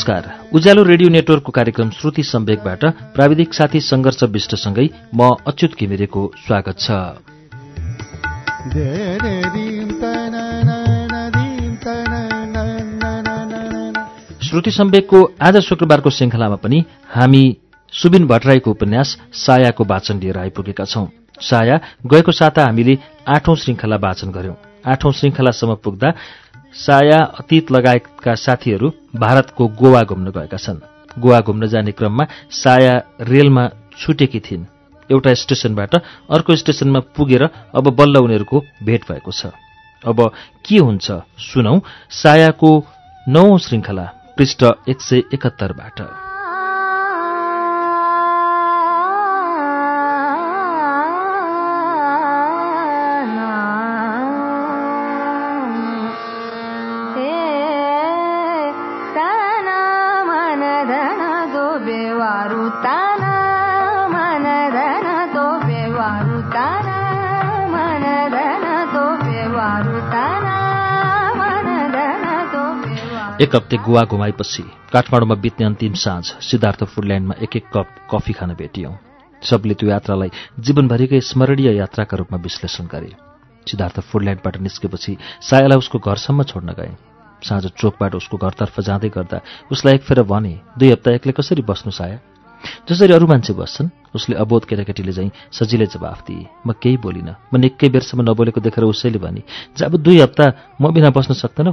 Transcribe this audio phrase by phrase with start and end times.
[0.00, 6.76] नमस्कार। उज्यालो रेडियो नेटवर्कको कार्यक्रम श्रुति सम्वेकबाट प्राविधिक साथी सङ्घर्ष विष्टसँगै म अच्युत घिमिरेको स्वागत
[6.78, 6.88] छ।
[14.48, 17.44] श्रुति सम्वेकको आज शुक्रबारको श्रृङ्खलामा पनि हामी
[17.92, 21.06] सुबिन भट्टराईको उपन्यास सायाको वाचन लिएर आइपुगेका छौं।
[21.40, 26.08] साया गएको साता हामीले आठौं श्रृङ्खला वाचन गर्यौं। आठौं श्रृङ्खलासम्म पुग्दा
[26.74, 30.78] साया अतीत लगायतका साथीहरू भारतको गोवा घुम्न गएका छन्।
[31.18, 34.64] गोवा घुम्न जाने क्रममा साया रेलमा छुटेकी थिइन्।
[35.10, 35.94] एउटा स्टेशनबाट
[36.30, 37.42] अर्को स्टेशनमा पुगेर
[37.74, 39.52] अब बल्ल उनीहरूको भेट भएको छ।
[40.04, 40.18] अब
[40.64, 41.10] के हुन्छ
[41.42, 41.74] सुनौ
[42.22, 42.70] सायाको
[43.28, 44.06] नौ श्रृङ्खला
[44.38, 46.29] पृष्ठ एक सय एकहत्तरबाट।
[73.40, 78.52] एक हप्ते गुवा घुमाएपछि काठमाडौँमा बित्ने अन्तिम साँझ सिद्धार्थ फुडल्यान्डमा एक एक कप कफी खान
[78.54, 78.92] भेटियौं।
[79.42, 80.28] सबले त्यो यात्रालाई
[80.60, 83.16] जीवनभरिकै स्मरणीय यात्राका रूपमा विश्लेषण गरे।
[83.66, 86.92] सिद्धार्थ फुडल्यान्डबाट निस्केपछि सायालाई उसको घरसम्म छोड्न गए।
[87.42, 89.40] साँझ चोकबाट उसको घरतर्फ जाँदै गर्दा
[89.72, 92.20] उसलाई एक फेर भने दुई हप्ता एक्लै कसरी बस्नु साया?
[92.84, 97.56] जसरी अरू मान्छे बस्छन् उसले अबोध केटाकेटीले चाहिँ सजिलै जवाफ दिए। म केही बोलिनँ। म
[97.56, 99.42] निकै बेरसम्म नबोलेको देखेर उसैले भने
[99.80, 101.72] जब दुई हप्ता म बिना बस्न सक्दैनौ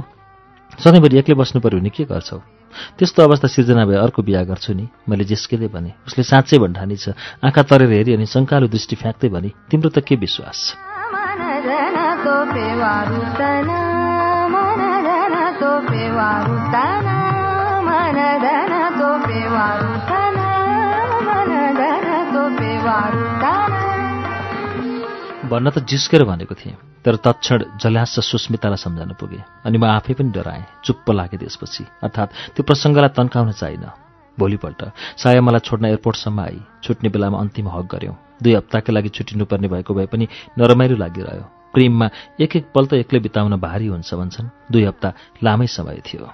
[0.76, 2.38] सधैँभरि एक्लै बस्नु पऱ्यो भने के गर्छौ?
[2.98, 7.16] त्यस्तो अवस्था सिर्जना भए अर्को बिहा गर्छु नि मैले जिस्केदै भने। उसले साँच्चै भन्ठानी छ
[7.44, 10.76] आँखा तरेर हेरी अनि शङ्कालु दृष्टि फ्याँक्दै भने तिम्रो त के विश्वास?
[25.48, 30.30] भन्न त जिस्केर भनेको थिएँ। तर तत्क्षण जल्यास सुस्मितालाई सम्झाउन पुगे अनि म आफै पनि
[30.34, 33.84] डराएँ चुप्प लागेँ त्यसपछि। अर्थात् त्यो प्रसङ्गलाई तन्काउन चाहिन।
[34.38, 34.80] भोलिपल्ट
[35.18, 39.94] साया मलाई छोड्न एयरपोर्टसम्म आई। छुट्ने बेलामा अन्तिम हक गऱ्यौँ। दुई हप्ताकै लागि छुट्टिनुपर्ने भएको
[39.94, 40.28] भए पनि
[40.58, 41.44] नरमाइलो लागिरह्यो।
[41.74, 42.06] प्रेममा
[42.40, 45.08] एक एक पल त एक्लै बिताउन भारी हुन्छ भन्छन्। दुई हप्ता
[45.42, 46.26] लामै समय थियो।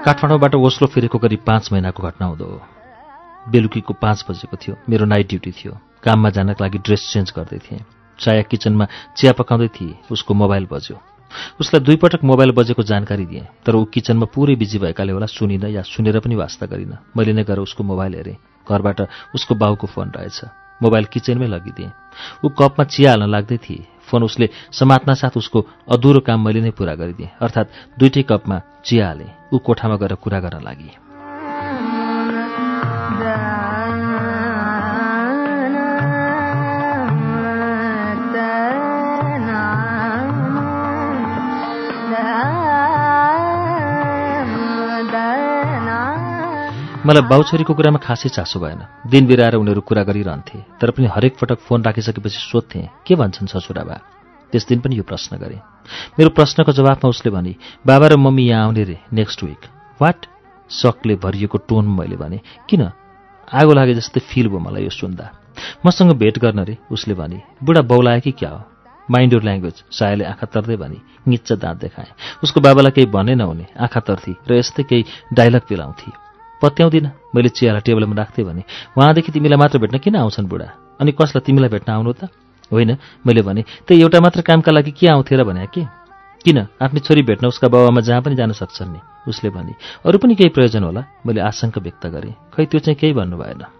[0.00, 2.46] काठमाडौँबाट ओस्लो फेरेको करिब पाँच महिनाको घटना हुँदो
[3.52, 5.72] बेलुकीको पाँच बजेको थियो। मेरो नाइट ड्युटी थियो।
[6.04, 7.84] काममा जानका लागि ड्रेस चेन्ज गर्दै थिएँ।
[8.18, 10.96] चाया किचनमा चिया पकाउँदै थिएँ। उसको मोबाइल बज्यो।
[11.60, 15.82] उसलाई दुईपटक मोबाइल बजेको जानकारी दिएँ। तर ऊ किचनमा पुरै बिजी भएकाले होला सुनिनँ या
[15.84, 19.00] सुनेर पनि वास्ता गरिनँ। मैले नै गएर उसको मोबाइल हेरेँ। घरबाट
[19.36, 20.40] उसको बाउको फोन रहेछ।
[20.80, 21.92] मोबाइल किचनमै लगिदिएँ।
[22.44, 26.70] ऊ कपमा चिया हाल्न लाग्दै थिए। फोन उसले समात्न साथ उसको अधुरो काम मैले नै
[26.70, 30.90] पुरा गरिदिएँ। अर्थात् दुइटै कपमा चिया हालेँ। ऊ कोठामा गएर कुरा गर्न लागि।
[47.00, 51.58] मलाई बाउछोरीको कुरामा खासै चासो भएन। दिन बिराएर उनीहरू कुरा गरिरहन्थे तर पनि हरेक पटक
[51.64, 53.96] फोन राखिसकेपछि सोध्थे के भन्छन् ससुराबा?
[54.52, 55.56] त्यस दिन पनि यो प्रश्न गरे।
[56.20, 57.54] मेरो प्रश्नको जवाफमा उसले भने
[57.88, 59.62] बाबा र मम्मी यहाँ आउने रे नेक्स्ट विक
[59.96, 60.28] वाट
[60.70, 62.92] सकले भरिएको टोन मैले भने किन?
[63.48, 65.32] आगो लागे जस्तै फिल भयो मलाई यो सुन्दा।
[65.86, 68.62] मसँग भेट गर्न रे। उसले भने बुढा बौलायो कि क्या हो?
[69.08, 72.12] माइन्ड ल्याङ्ग्वेज सायाले आँखा तर्दै भने निच्च दाँत देखाएँ।
[72.44, 76.28] उसको बाबालाई केही भने नहुने आँखा तर्थी र यस्तै केही डाइलग पिलाउँथे
[76.62, 78.62] पत्याउँदिन। मैले चियालाई टेबलमा राख्थेँ भने
[78.96, 80.68] उहाँदेखि तिमीलाई मात्र भेट्न किन आउँछन् बुढा?
[81.00, 82.28] अनि कसलाई तिमीलाई भेट्न आउनु त?
[82.70, 82.96] होइन
[83.26, 85.82] मैले भने त्यही एउटा मात्र कामका लागि के आउँथे र भने के।
[86.44, 86.58] किन?
[86.82, 89.72] आफ्नै छोरी भेट्न उसका बाबामा जहाँ पनि जान सक्छन् नि। उसले भने
[90.04, 91.02] अरू पनि केही प्रयोजन होला?
[91.26, 93.79] मैले आशंका व्यक्त गरेँ। खै त्यो चाहिँ केही भन्नु भएन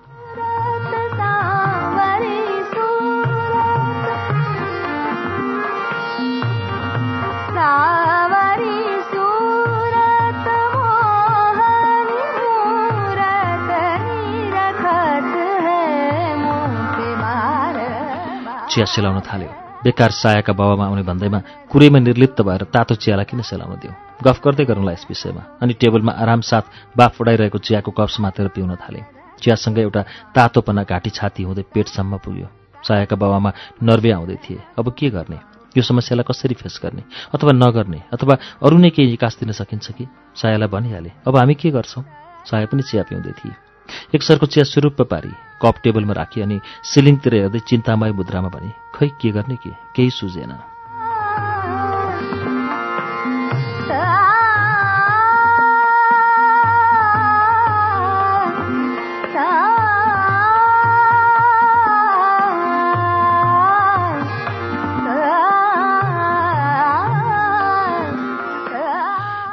[18.70, 19.50] चिया सेलाउन थाल्यो।
[19.82, 21.38] बेकार सायाका बाबामा आउने भन्दैमा
[21.70, 26.12] कुरैमा निर्लिप्त भएर तातो चियालाई किन सेलाउन दियो गफ गर्दै गरौँला यस विषयमा। अनि टेबलमा
[26.14, 29.00] आराम साथ बाफ उडाइरहेको चियाको कप समातेर पिउन थाले।
[29.43, 30.02] चियासँगै एउटा
[30.37, 32.46] तातोपना घाँटी छाती हुँदै पेटसम्म पुग्यो।
[32.87, 33.50] सायाका बाबामा
[33.82, 35.38] नर्वे आउँदै थिए। अब के गर्ने?
[35.75, 37.02] यो समस्यालाई कसरी फेस गर्ने?
[37.34, 38.00] अथवा नगर्ने?
[38.14, 40.06] अथवा अरू नै केही निकास दिन सकिन्छ कि?
[40.37, 42.05] सायालाई भनिहाले। अब हामी के गर्छौँ?
[42.46, 43.69] साया पनि चिया पिउँदै थिए।
[44.14, 45.32] एक सरको चिया स्वरूप पारी
[45.62, 49.70] कप टेबलमा राखी अनि सिलिङतिर हेर्दै चिन्तामय मुद्रामा भने खै के गर्ने के?
[49.94, 50.52] केही सुझेन।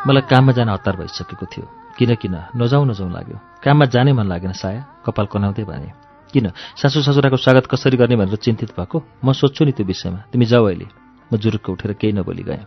[0.08, 1.66] मलाई काममा जान हतार भइसकेको थियो।
[2.00, 2.36] किन किन?
[2.56, 5.92] नजाउँ नजाउँ लाग्यो। काममा जानै मन लागेन साया। कपाल कनाउँदै भने
[6.32, 6.56] किन?
[6.80, 9.04] सासु ससुराको स्वागत कसरी गर्ने भनेर चिन्तित भएको?
[9.04, 10.88] म सोध्छु नि त्यो विषयमा। तिमी जाऊ अहिले।
[11.28, 12.64] म जुरुक्क उठेर केही नबोली गएँ।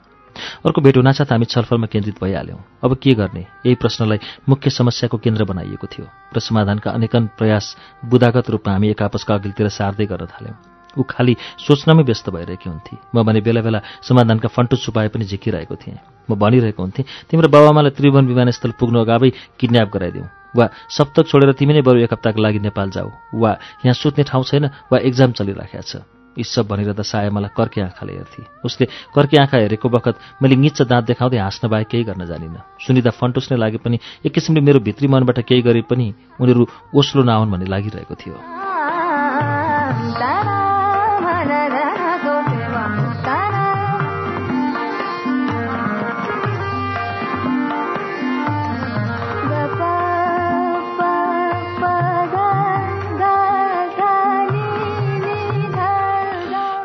[0.69, 3.41] अर्को भेट हुनासाथ हामी छलफलमा केन्द्रित भइहाल्यौँ। अब के गर्ने?
[3.65, 6.07] यही प्रश्नलाई मुख्य समस्याको केन्द्र बनाइएको थियो।
[6.37, 11.35] र समाधानका अनेकन प्रयास बुदागत रूपमा हामी एक आपसका अघिल्तिर सार्दै गर्न थाल्यौँ। ऊ खालि
[11.67, 15.99] सोच्नमै व्यस्त भइरहेकी हुन्थे। म भने बेला बेला समाधानका फन्टो छुपाए पनि झिकिरहेको थिएँ।
[16.31, 20.27] म भनिरहेको हुन्थेँ तिम्रो बाबामालाई त्रिभुवन विमानस्थल पुग्नु अगावै किडन्याप गराइदिउँ
[20.57, 23.09] वा सप्तक छोडेर तिमी नै बरु एक हप्ताको लागि नेपाल जाऊ।
[23.39, 23.51] वा
[23.87, 26.03] यहाँ सुत्ने ठाउँ छैन वा एक्जाम चलिराखेको छ।
[26.39, 30.83] यी सब भनिरहँदा साया मलाई कर्के आँखाले हेर्थे। उसले कर्के आँखा हेरेको बखत मैले निच्च
[30.87, 34.79] दाँत देखाउँदै हाँस्न बाहेक केही गर्न जानिनँ। सुनिँदा फन्टुस नै लागे पनि एक किसिमले मेरो
[34.79, 38.70] भित्री मनबाट केही गरे पनि उनीहरू ओस्लो नआउन् भन्ने लागिरहेको थियो।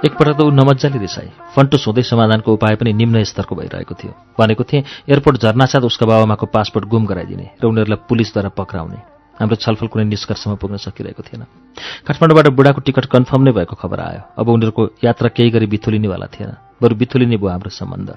[0.06, 4.64] एकपल्ट त ऊ नमजाले रिसाए फन्टुस हुँदै समाधानको उपाय पनि निम्न स्तरको भइरहेको थियो। भनेको
[4.64, 9.00] थिएँ एयरपोर्ट झर्नासाथ उसका बाबामाको पासपोर्ट गुम गराइदिने र उनीहरूलाई पुलिसद्वारा पक्राउने।
[9.42, 11.44] हाम्रो छलफल कुनै निष्कर्षमा पुग्न सकिरहेको थिएन।
[12.06, 16.52] काठमाडौँबाट बुढाको टिकट कन्फर्म नै भएको खबर आयो। अब उनीहरूको यात्रा केही गरी बिथुलिनेवाला थिएन।
[16.82, 18.10] बरु बिथुलिने भयो हाम्रो सम्बन्ध।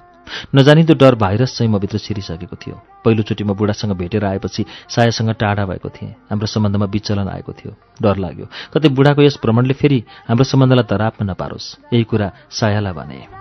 [0.55, 5.65] नजानिदो डर भाइरस चाहिँ म भित्र छिरिसकेको थियो। पहिलोचोटि म बुढासँग भेटेर आएपछि सायासँग टाढा
[5.67, 7.73] भएको थिएँ। हाम्रो सम्बन्धमा विचलन आएको थियो।
[8.03, 13.38] डर लाग्यो। कतै बुढाको यस भ्रमणले फेरि हाम्रो सम्बन्धलाई धरापमा नपारोस्। यही कुरा सायालाई भने।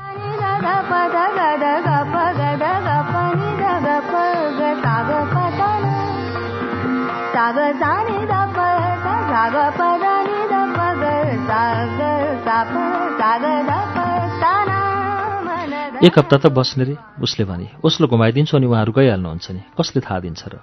[15.97, 20.19] एक हप्ता त बस्ने रे उसले भने। उसलो घुमाइदिन्छु अनि उहाँहरू गइहाल्नुहुन्छ नि। कसले थाहा
[20.19, 20.61] दिन्छ र?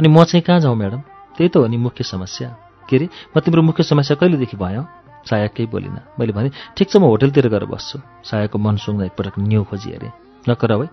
[0.00, 1.00] अनि म चाहिँ कहाँ जाउँ म्याडम?
[1.36, 2.48] त्यही त हो नि मुख्य समस्या।
[2.88, 4.82] के अरे म तिम्रो मुख्य समस्या कहिलेदेखि भयो?
[5.28, 9.36] साया केही बोलिनँ। मैले भने ठिक छ म होटलतिर गएर बस्छु। सायाको मन सुँग्दा एकपटक
[9.36, 10.08] न्यु खोजी अरे
[10.48, 10.88] नकर है।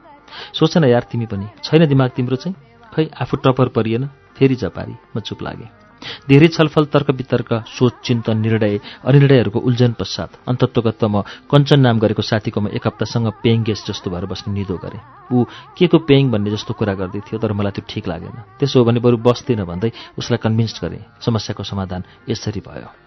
[0.51, 2.55] सोच न यार तिमी पनि। छैन दिमाग तिम्रो चाहिँ?
[2.91, 4.03] खै आफू टपर परिएन
[4.35, 5.86] फेरि जपारी। म चुप लागेँ।
[6.29, 11.21] धेरै छलफल तर्क वितर्क सोच चिन्तन निर्णय अनिर्णयहरूको उल्झन पश्चात अन्तत्वगत म
[11.51, 15.01] कञ्चन नाम गरेको साथीकोमा एक हप्तासँग पेइङ गेस्ट जस्तो भएर बस्ने निदो गरेँ।
[15.31, 15.45] ऊ
[15.77, 18.85] के को पेइङ भन्ने जस्तो कुरा गर्दै थियो तर मलाई त्यो ठिक लागेन। त्यसो हो
[18.85, 23.06] भने बरु बस्दैन भन्दै उसलाई कन्भिन्स गरेँ। समस्याको समाधान यसरी भयो।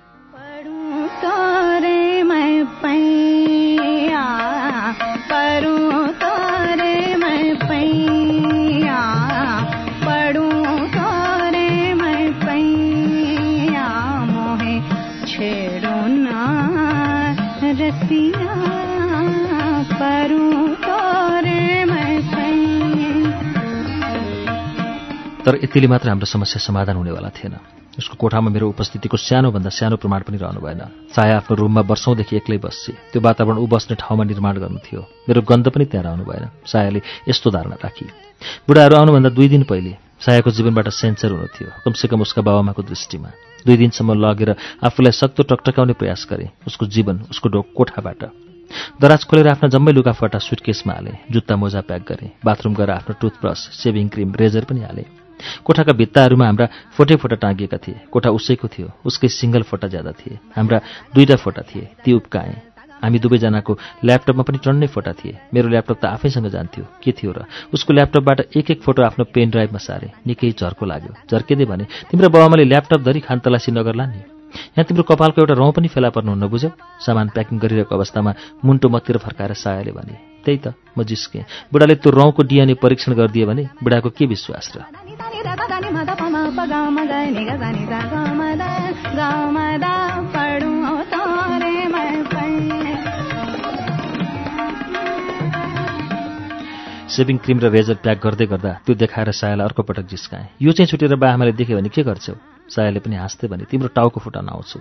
[25.41, 27.57] तर यतिले मात्र हाम्रो समस्या समाधान हुनेवाला थिएन।
[27.97, 30.83] उसको कोठामा मेरो उपस्थितिको सानोभन्दा सानो प्रमाण पनि रहनु भएन।
[31.17, 35.41] साया आफ्नो रुममा वर्षौँदेखि एक्लै बस्छे त्यो वातावरण ऊ बस्ने ठाउँमा निर्माण गर्नु थियो। मेरो
[35.41, 38.07] गन्ध पनि त्यहाँ रहनु भएन। सायाले यस्तो धारणा राखी।
[38.69, 43.29] बुढाहरू आउनुभन्दा दुई दिन पहिले सायाको जीवनबाट सेन्सर हुनु थियो कमसेकम उसका बाबामाको दृष्टिमा।
[43.65, 44.51] दुई दिनसम्म लगेर
[44.85, 48.23] आफूलाई सक्दो टकटकाउने प्रयास गरे उसको जीवन उसको ढोक कोठाबाट।
[49.01, 53.61] दराज खोलेर आफ्ना जम्मै लुगाफटा सुटकेसमा हाले जुत्ता मोजा प्याक गरे बाथरुम गएर आफ्नो टुथब्रस
[53.81, 55.05] सेभिङ क्रिम रेजर पनि हाले।
[55.65, 56.67] कोठाका भित्ताहरूमा हाम्रा
[56.97, 60.81] फोटै फोटा टाँगिएका थिए। कोठा उसैको थियो। उसकै सिङ्गल फोटा ज्यादा थिए। हाम्रा
[61.15, 62.55] दुईटा फोटा थिए। ती उप्काएँ
[63.03, 63.73] हामी दुवैजनाको
[64.05, 67.45] ल्यापटपमा पनि टन्नै फोटा थिए। मेरो ल्यापटप त आफैसँग जान्थ्यो। के थियो र?
[67.75, 72.29] उसको ल्यापटपबाट एक एक फोटो आफ्नो पेन ड्राइभमा सारे। निकै झर्को लाग्यो। झर्किँदै भने तिम्रो
[72.29, 76.71] बाबामाले ल्यापटप धरि खानतलासी नगर्ला नि। यहाँ तिम्रो कपालको एउटा रौँ पनि फेला पर्नुहुन्न बुझ्यौ?
[77.01, 78.33] सामान प्याकिङ गरिरहेको अवस्थामा
[78.65, 80.15] मुन्टो मतिर फर्काएर सायाले भने
[80.45, 84.85] त्यही त म जिस्केँ। बुढाले त्यो रौँको डिएनए परीक्षण गरिदिए भने बुढाको के विश्वास र?
[97.11, 100.89] सेभिङ क्रिम र रेजर प्याक गर्दै गर्दा त्यो देखाएर सायालाई अर्को पटक जिस्काएँ। यो चाहिँ
[100.89, 102.35] छुटेर बा आमाले देख्यो भने के गर्छौ?
[102.71, 104.79] सायाले पनि हाँस्दै भने तिम्रो टाउको फुटाउन आउँछु।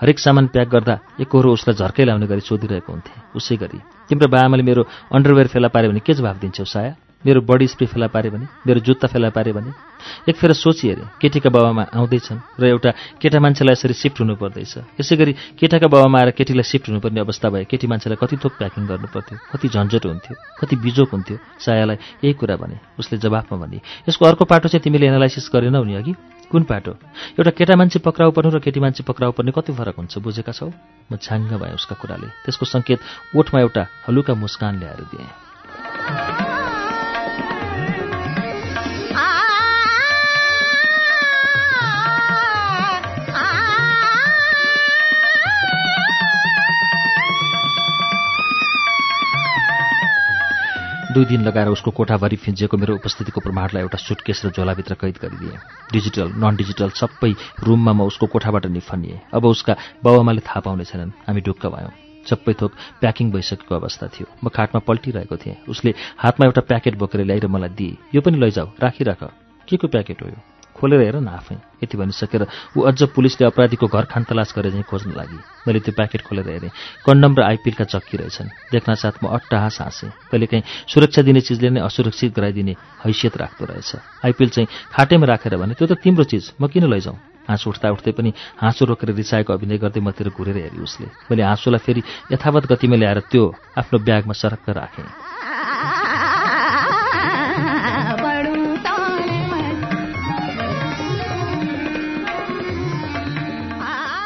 [0.00, 4.62] हरेक सामान प्याक गर्दा एकहोरो उसलाई झर्कै लाउने गरी सोधिरहेको हुन्थे। उसै गरी तिम्रो बाआमाले
[4.62, 7.03] मेरो अन्डरवेयर फेला पाऱ्यो भने के जवाब दिन्छौ साया?
[7.24, 9.70] मेरो बडी स्प्रे फेला पारे भने मेरो जुत्ता फेला पारे भने
[10.28, 12.90] एक फेर सोची हेरेँ केटीका बाबामा आउँदैछन् र एउटा
[13.20, 17.48] केटा मान्छेलाई यसरी सिफ्ट हुनु पर्दैछ। यसै गरी केटाका बाबामा आएर केटीलाई सिफ्ट हुनुपर्ने अवस्था
[17.48, 21.96] भए केटी मान्छेलाई कति थोक प्याकिङ गर्नु पर्थ्यो कति झन्झट हुन्थ्यो कति बिजोक हुन्थ्यो। सायालाई
[22.24, 26.14] यही कुरा भने उसले जवाफमा भने यसको अर्को पाटो चाहिँ तिमीले एनालाइसिस गरेनौ नि अघि?
[26.52, 26.92] कुन पाटो?
[27.40, 30.68] एउटा केटा मान्छे पक्राउ पर्नु र केटी मान्छे पक्राउ पर्ने कति फरक हुन्छ बुझेका छौ?
[31.08, 33.00] म छाङ्ग भएँ उसका कुराले। त्यसको सङ्केत
[33.32, 36.43] ओठमा एउटा हलुका मुस्कान ल्याएर दिएँ।
[51.14, 55.58] दुई दिन लगाएर उसको कोठाभरि फिन्जिएको मेरो उपस्थितिको प्रमाणलाई एउटा सुटकेस र झोलाभित्र कैद गरिदिएँ।
[55.92, 57.30] डिजिटल नन डिजिटल सबै
[57.62, 61.92] रुममा म उसको कोठाबाट निफनिएँ अब उसका बाबामाले थाहा पाउने छैनन्। हामी ढुक्क भयौँ।
[62.26, 67.24] सबै थोक प्याकिङ भइसकेको अवस्था थियो। म खाटमा पल्टिरहेको थिएँ। उसले हातमा एउटा प्याकेट बोकेर
[67.24, 69.22] ल्याएर मलाई दिए। यो पनि लैजाऊ। राखिराख।
[69.68, 70.53] के को प्याकेट हो यो?
[70.74, 75.10] खोलेर हेर न आफै। यति भनिसकेर ऊ अझ पुलिसले अपराधीको घर खानतलास गरे चाहिँ खोज्न
[75.16, 76.70] लागि। मैले त्यो प्याकेट खोलेर हेरेँ।
[77.06, 81.80] कन्डम र आइपिएलका चक्की रहेछन्। देख्न साथ म अट्टाहास हाँसेँ। कहिलेकाहीँ सुरक्षा दिने चिजले नै
[81.80, 83.90] असुरक्षित गराइदिने हैसियत राख्दो रहेछ।
[84.24, 87.18] आइपिएल चाहिँ खाटेमा राखेर भने त्यो त तिम्रो चिज। म किन लैजाउँ?
[87.44, 91.78] हाँसो उठ्दा उठ्दै पनि हाँसो रोकेर रिसाएको अभिनय गर्दै मतिर घुरेर हेरेँ उसले। मैले हाँसोलाई
[91.84, 92.02] फेरि
[92.32, 93.44] यथावत गतिमा ल्याएर त्यो
[93.76, 95.04] आफ्नो ब्यागमा सरक्क राखेँ।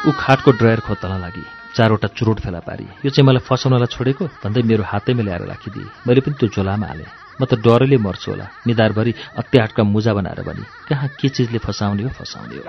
[0.09, 4.61] ऊ खाटको ड्रयर खोज्न लागि चारवटा चुरोट फेला पारी। यो चाहिँ मलाई फसाउनलाई छोडेको भन्दै
[4.65, 7.05] मेरो हातैमा ल्याएर राखिदिए। मैले पनि त्यो झोलामा हालेँ।
[7.37, 12.09] म त डरैले मर्छु होला। निधारभरि अत्याहाटका मुजा बनाएर भने कहाँ के चिजले फसाउने हो
[12.09, 12.63] फसाउने हो?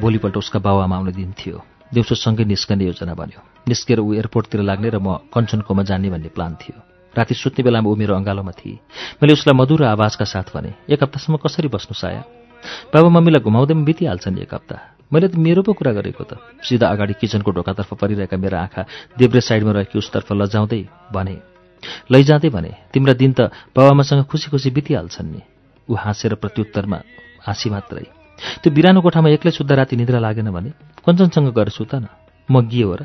[0.00, 1.62] भोलिपल्ट उसका बाबामा आउने दिन थियो।
[1.94, 6.54] दिउँसो सँगै निस्कने योजना बन्यो। निस्केर ऊ एयरपोर्टतिर लाग्ने र म कञ्चनकोमा जाने भन्ने प्लान
[6.54, 6.82] थियो।
[7.16, 8.78] राति सुत्ने बेलामा ऊ मेरो अँगालोमा थिए।
[9.22, 12.22] मैले उसलाई मधुर आवाजका साथ भने एक हप्तासम्म कसरी बस्नु साया?
[12.94, 14.76] बाबा मम्मीलाई घुमाउँदै बितिहाल्छ नि एक हप्ता।
[15.12, 18.82] मैले त मेरो पो कुरा गरेको त। सिधा अगाडि किचनको ढोकातर्फ परिरहेका मेरा आँखा
[19.18, 21.49] देब्रे साइडमा रहेकी उसतर्फ लजाउँदै भने
[22.10, 25.40] लैजाँदै भने तिम्रा दिन त बाबामासँग खुसी खुसी बितिहाल्छन् नि।
[25.88, 26.98] ऊ हाँसेर प्रत्युत्तरमा
[27.46, 28.06] हाँसी मात्रै।
[28.62, 30.70] त्यो बिरानो कोठामा एक्लै सुत्दा राति निद्रा लागेन भने
[31.04, 32.06] कञ्चनसँग गएर सुत न।
[32.48, 33.02] म गिए हो र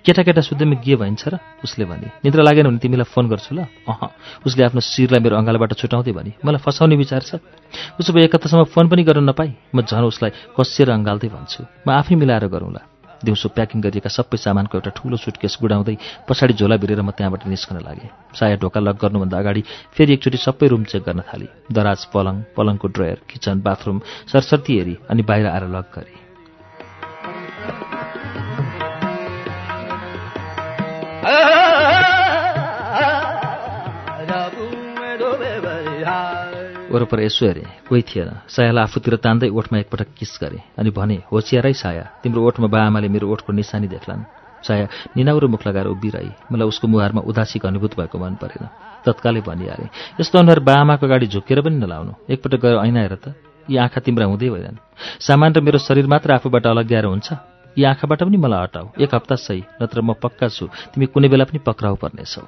[0.00, 4.00] केटाकेटा सुत्दैमा गिए भइन्छ र उसले भने। निद्रा लागेन भने तिमीलाई फोन गर्छु ल। अह
[4.48, 7.36] उसले आफ्नो शिरलाई मेरो अँगालोबाट छुटाउँदै भने मलाई फसाउने विचार छ।
[8.00, 11.88] उसो भए एक हप्तासम्म फोन पनि गर्न नपाई। म झन् उसलाई कसिएर अँगाल्दै भन्छु। म
[11.92, 15.96] आफै मिलाएर गरौँला। दिउँसो प्याकिङ गरिएका सबै सामानको एउटा ठुलो सुटकेस गुडाउँदै
[16.28, 19.62] पछाडि झोला भिरेर म त्यहाँबाट निस्कन लागेँ। साया ढोका लक गर्नुभन्दा अगाडि
[19.92, 23.98] फेरि एकचोटि सबै रुम चेक गर्न थालेँ। दराज पलङ पलङको ड्रयर किचन बाथरुम
[24.32, 26.18] सरसर्ती हेरी अनि बाहिर आएर लक गरेँ।
[36.90, 40.62] वरपर यसो हेरेँ कोही थिएन। सायालाई आफूतिर तान्दै ओठमा एकपटक किस गरेँ?
[40.78, 44.26] अनि भने होसियारै साया तिम्रो ओठमा बाआमाले मेरो ओठको निशानी देख्लान्।
[44.66, 48.64] साया निनाउरो मुख लगाएर उभिरही मलाई उसको मुहारमा उदासीको अनुभूत भएको मन परेन।
[49.06, 49.88] तत्कालै भनिहालेँ
[50.20, 53.34] यस्तो अनुहार बाआमाको गाडी झुकेर पनि नलाउनु। एकपटक गएर ऐना हेर त।
[53.70, 54.82] यी आँखा तिम्रा हुँदै होइनन्।
[55.22, 57.28] सामान र मेरो शरीर मात्र आफूबाट अलग्याएर हुन्छ।
[57.78, 61.44] यी आँखाबाट पनि मलाई हटाऊ। एक हप्ता सही नत्र म पक्का छु। तिमी कुनै बेला
[61.46, 62.42] पनि पक्राउ पर्नेछौ।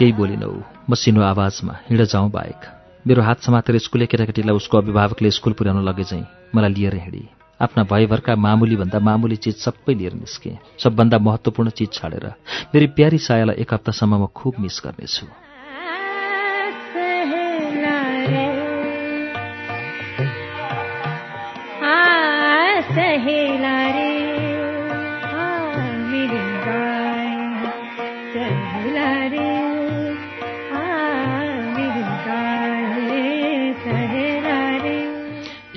[0.00, 0.52] केही बोलिनौ।
[0.90, 2.60] मसिनो आवाजमा हिँड जाउँ बाहेक।
[3.06, 6.24] मेरो हात समातेर स्कुले केटाकेटीलाई उसको अभिभावकले स्कुल पुर्याउन लगे चाहिँ
[6.56, 7.28] मलाई लिएर हिँडी।
[7.60, 12.26] आफ्ना भयभरका मामुली भन्दा मामुली चिज सबै लिएर निस्केँ। सबभन्दा महत्त्वपूर्ण चिज छाडेर
[12.74, 15.28] मेरी प्यारी सायालाई एक हप्तासम्म म खुब मिस गर्नेछु।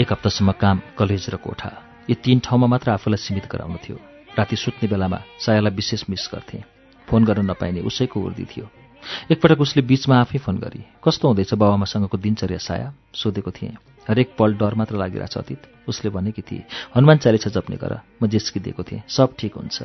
[0.03, 1.71] एक हप्तासम्म काम कलेज र कोठा
[2.09, 3.95] यी तीन ठाउँमा मात्र आफूलाई सीमित गराउनु थियो।
[4.35, 6.59] राति सुत्ने बेलामा सायालाई विशेष मिस गर्थे।
[7.07, 8.67] फोन गर्न नपाइने उसैको उर्दी थियो।
[9.31, 12.87] एकपटक उसले बीचमा आफै फोन गरी कस्तो हुँदैछ बाबामासँगको दिनचर्या साया?
[13.15, 16.63] सोधेको थिएँ। हरेक पल डर मात्र लागिरहेछ अतीत। उसले भनेकी थिए
[16.95, 19.81] हनुमान चालिसा जप्ने गर। म जिस्किदिएको थिएँ। सब ठिक हुन्छ।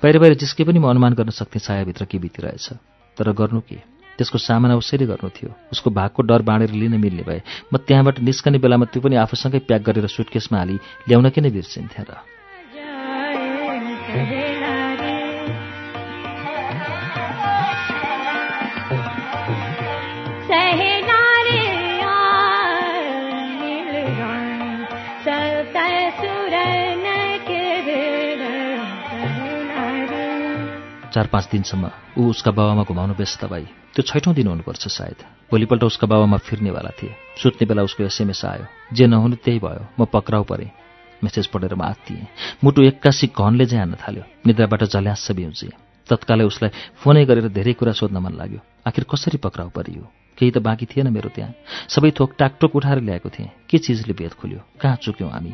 [0.00, 2.72] बाहिर बाहिर जिस्के पनि म अनुमान गर्न सक्थेँ सायाभित्र के बितिरहेछ।
[3.16, 3.91] तर गर्नु के?
[4.22, 7.42] त्यसको सामना उसैले गर्नु थियो। उसको भागको डर बाँडेर लिन मिल्ने भए
[7.74, 10.78] म त्यहाँबाट निस्कने बेलामा त्यो पनि आफूसँगै प्याक गरेर सुटकेसमा हाली
[11.10, 12.22] ल्याउन किन बिर्सिन्थेँ र?
[31.12, 33.64] चार पाँच दिनसम्म ऊ उसका बाबामा घुमाउनु व्यस्त भई
[33.94, 38.66] त्यो छैठौँ दिन हुनुपर्छ सायद। भोलिपल्ट उसका बाबामा फिर्नेवाला थिए। सुत्ने बेला उसको एसएमएस आयो।
[38.96, 40.70] जे नहुनु त्यही भयो। म पक्राउ परेँ।
[41.24, 42.26] मेसेज पढेर म आत्तिएँ।
[42.64, 45.68] मुटु एक्कासी घनले चाहिँ हान्न थाल्यो। निद्राबाट झल्यास बिउजे।
[46.08, 46.70] तत्कालै उसलाई
[47.04, 50.08] फोनै गरेर धेरै कुरा सोध्न मन लाग्यो। आखिर कसरी पक्राउ परियो?
[50.40, 51.52] केही त बाँकी थिएन मेरो त्यहाँ।
[51.92, 54.60] सबै थोक टाकटोक उठाएर ल्याएको थिएँ। के चिजले भेद खोल्यो?
[54.80, 55.52] कहाँ चुक्यौँ हामी?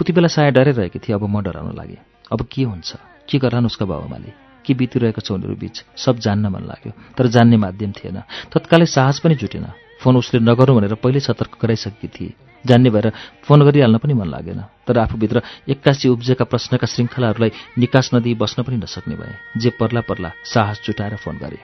[0.00, 1.98] उति बेला साया डराइरहेकी थिए। अब म डराउन लागेँ।
[2.32, 2.96] अब के हुन्छ?
[3.28, 4.47] के गरान् उसका बाबामाले?
[4.64, 8.18] के बितिरहेको छ उनीहरू बिच। सब जान्न मन लाग्यो तर जान्ने माध्यम थिएन।
[8.52, 9.66] तत्कालै साहस पनि जुटेन।
[10.00, 12.34] फोन उसले नगरौँ भनेर पहिल्यै सतर्क गराइसकेकी थिए।
[12.64, 13.12] जान्ने भएर
[13.42, 18.76] फोन गरिहाल्न पनि मन लागेन। तर आफूभित्र एक्कासी उब्जेका प्रश्नका श्रृङ्खलाहरूलाई निकास नदिई बस्न पनि
[18.76, 21.58] नसक्ने भए। जे पर्ला पर्ला साहस जुटाएर फोन गरे।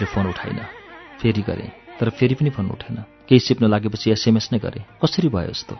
[0.00, 0.58] उसले फोन उठाइन
[1.20, 2.96] फेरि गरेँ तर फेरि पनि फोन उठेन।
[3.28, 5.76] केही सिप्न लागेपछि एसएमएस नै गरेँ। कसरी भयो यस्तो?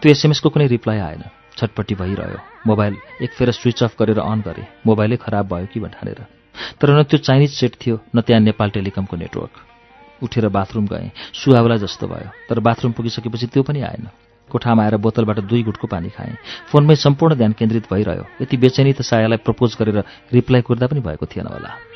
[0.00, 1.22] त्यो एसएमएसको कुनै रिप्लाई आएन।
[1.60, 6.24] छटपट्टि भइरह्यो। मोबाइल एक फेर स्विच अफ गरेर अन गरेँ। मोबाइलै खराब भयो कि भनेर
[6.80, 9.54] तर न त्यो चाइनिज सेट थियो न त्यहाँ नेपाल टेलिकमको नेटवर्क।
[10.24, 14.08] उठेर बाथरुम गएँ। सुहावला जस्तो भयो। तर बाथरुम पुगिसकेपछि त्यो पनि आएन।
[14.48, 16.36] कोठामा आएर बोतलबाट दुई गुटको पानी खाएँ।
[16.72, 21.26] फोनमै सम्पूर्ण ध्यान केन्द्रित भइरह्यो। यति बेचैनी त सायालाई प्रपोज गरेर रिप्लाई कुर्दा पनि भएको
[21.26, 21.91] थिएन होला।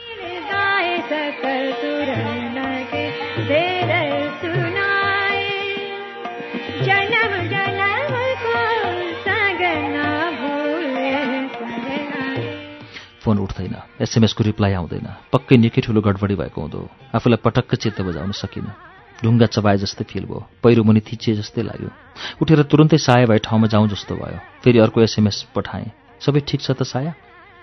[13.26, 18.30] फोन उठ्दैन एसएमएसको रिप्लाई आउँदैन पक्कै निकै ठुलो गडबडी भएको हुँदो। आफूलाई पटक्क चित्त बजाउन
[18.32, 18.70] सकिनँ।
[19.18, 21.90] ढुङ्गा चबाए जस्तै फिल भयो पहिरो मुनि थिचिए जस्तै लाग्यो।
[22.38, 25.90] उठेर तुरुन्तै साया भए ठाउँमा जाउँ जस्तो भयो। फेरि अर्को एसएमएस पठाएँ।
[26.22, 27.12] सबै ठिक छ त साया?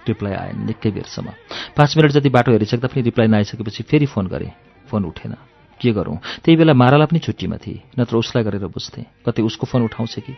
[0.03, 1.31] रिप्लाई आएन निकै बेरसम्म।
[1.77, 4.51] पाँच मिनट जति बाटो हेरिसक्दा पनि रिप्लाई नआइसकेपछि फेरि फोन गरेँ।
[4.91, 5.33] फोन उठेन।
[5.79, 6.17] के गरौँ?
[6.43, 10.33] त्यही बेला माराला पनि छुट्टीमा थिए नत्र उसलाई गरेर बुझ्थेँ। कतै उसको फोन उठाउँछ कि?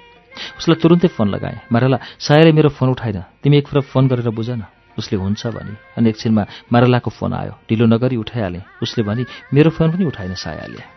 [0.60, 4.68] उसलाई तुरुन्तै फोन लगाएँ। माराला सायरै मेरो फोन उठाइन तिमी एक फोन गरेर बुझ न।
[4.98, 9.92] उसले हुन्छ भने। अनि एकछिनमा मारलाको फोन आयो। ढिलो नगरी उठाइहालेँ। उसले भने मेरो फोन
[9.92, 10.96] पनि उठाएन सायाले।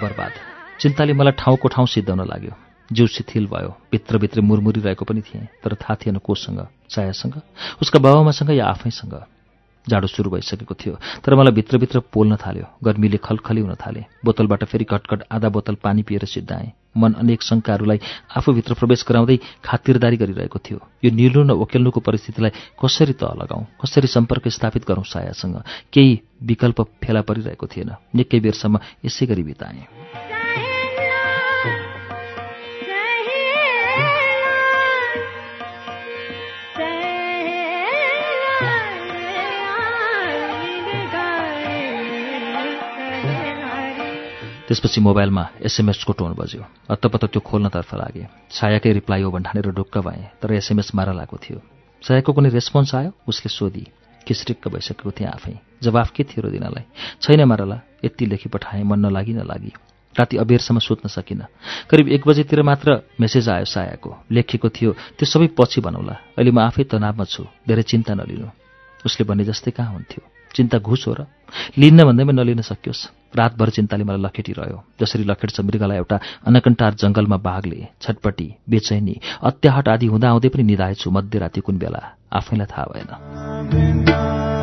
[0.00, 0.32] बर्बाद
[0.80, 2.52] चिन्ताले मलाई ठाउँको ठाउँ सिद्धाउन लाग्यो।
[2.92, 7.42] जिउ शिथिल भयो। भित्रभित्र मुरमुरी रहेको पनि थिएँ। तर थाहा थिएन कोसँग सायासँग
[7.82, 9.14] उसका बाबामासँग या आफैसँग।
[9.88, 14.84] जाडो सुरु भइसकेको थियो तर मलाई भित्रभित्र पोल्न थाल्यो गर्मीले खलखली हुन थाले बोतलबाट फेरि
[14.84, 18.00] कटकट आधा बोतल पानी पिएर सिद्धाएँ। मन अनेक शङ्काहरूलाई
[18.36, 24.08] आफूभित्र प्रवेश गराउँदै खातिरदारी गरिरहेको थियो। यो निलो न ओकेल्नुको परिस्थितिलाई कसरी तह लगाउँ कसरी
[24.08, 25.62] सम्पर्क स्थापित गरौँ सायासँग?
[25.92, 30.29] केही विकल्प फेला परिरहेको थिएन। निकै बेरसम्म यसै गरी बिताएँ।
[44.70, 46.62] त्यसपछि मोबाइलमा एसएमएसको टोन बज्यो।
[46.94, 51.58] अत्तपत्त त्यो खोल्नतर्फ लागे। सायाकै रिप्लाई हो भन्ठानेर ढुक्क भएँ तर एसएमएस मारा लागेको थियो।
[52.06, 53.10] सायाको कुनै रेस्पोन्स आयो?
[53.26, 53.84] उसले सोधी।
[54.22, 56.86] किस्रिक्क भइसकेको थिएँ आफै। जवाफ के थियो दिनलाई
[57.18, 59.72] छैन मारला यति लेखी पठाएँ मन नलागी नलागी।
[60.14, 61.50] राति अबेरसम्म सोध्न सकिनँ।
[61.90, 66.62] करिब एक बजेतिर मात्र मेसेज आयो सायाको लेखेको थियो त्यो सबै पछि भनौँला। अहिले म
[66.62, 68.46] आफै तनावमा छु। धेरै चिन्ता नलिनु।
[69.02, 71.26] उसले भने जस्तै कहाँ हुन्थ्यो। चिन्ता घुस हो र।
[71.78, 77.86] लिन्न भन्दैमा नलिन सकियोस्। रातभर चिन्ताले मलाई लखेटिरह्यो। जसरी लखेट्छ मृगलाई एउटा अनकन्टार जङ्गलमा बाघले
[78.02, 84.59] छटपट्टि बेचैनी अत्याहट आदि हुँदा पनि निधाएछु मध्यराति कुन बेला। आफैलाई थाहा भएन।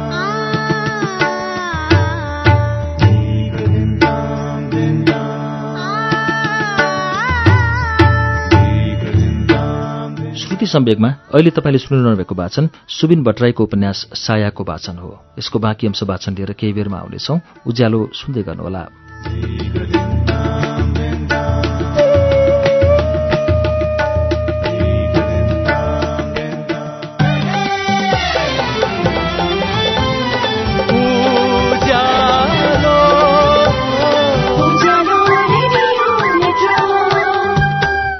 [10.67, 15.87] श्रुति सम्वेकमा अहिले तपाईँले सुनिरहनु भएको वाचन सुबिन भट्टराईको उपन्यास सायाको वाचन हो। यसको बाँकी
[15.87, 18.83] अंश वाचन लिएर केही बेरमा आउनेछौ। उज्यालो सुन्दै गर्नुहोला।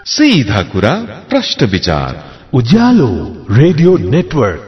[0.08, 0.94] सीधा कुरा
[1.30, 3.08] प्रश्न विचार। Ujyaalo
[3.52, 4.62] radio network.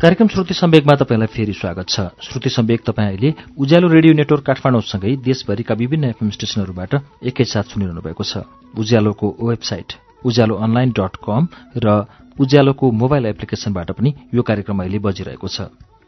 [0.00, 5.16] कार्यक्रम श्रुति सम्वेकमा तपाईँलाई फेरि स्वागत छ। श्रुति सम्वेक तपाईँ अहिले उज्यालो रेडियो नेटवर्क काठमाडौँसँगै
[5.26, 6.94] देशभरिका विभिन्न एफएम स्टेशनहरूबाट
[7.26, 8.46] एकैसाथ सुनिरहनु भएको छ।
[8.78, 12.06] उज्यालोको website Ujyaalo online dot com र
[12.40, 15.60] उज्यालोको मोबाइल एप्लिकेशनबाट पनि यो कार्यक्रम अहिले बजिरहेको छ।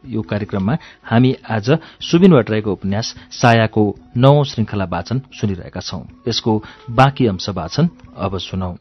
[0.06, 3.82] यो कार्यक्रममा हामी आज सुबिन भट्टराईको उपन्यास सायाको
[4.16, 6.52] नौ श्रृङ्खला वाचन सुनिरहेका छौं। यसको
[6.90, 8.76] बाँकी अंश वाचन अब सुनौ।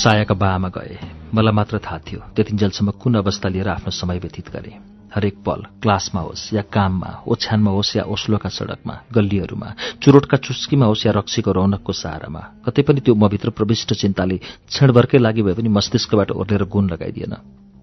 [0.00, 0.96] सायाका बाआमा गए।
[1.34, 4.72] मलाई मात्र थाहा थियो त्यतिन्जेलसम्म कुन अवस्था लिएर आफ्नो समय व्यतीत गरे।
[5.14, 9.68] हरेक पल क्लासमा होस् या काममा ओछ्यानमा होस् या ओस्लोका सड़कमा गल्लीहरूमा
[10.00, 15.42] चुरोटका चुस्कीमा होस् या रक्सीको रौनकको सहारामा कतै पनि त्यो मभित्र प्रविष्ट चिन्ताले क्षणभरकै लागि
[15.42, 17.34] भए पनि मस्तिष्कबाट ओर्लेर गुण लगाइदिएन।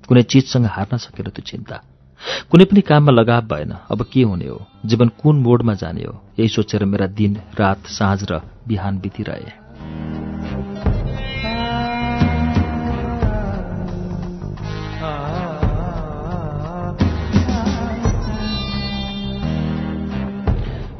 [0.10, 1.78] कुनै चिजसँग हार्न सकेन त्यो चिन्ता।
[2.50, 4.66] कुनै पनि काममा लगाव भएन। अब के हुने हो?
[4.86, 6.14] जीवन कुन मोडमा जाने हो?
[6.40, 9.67] यही सोचेर मेरा दिन रात साँझ र बिहान बितिरहे।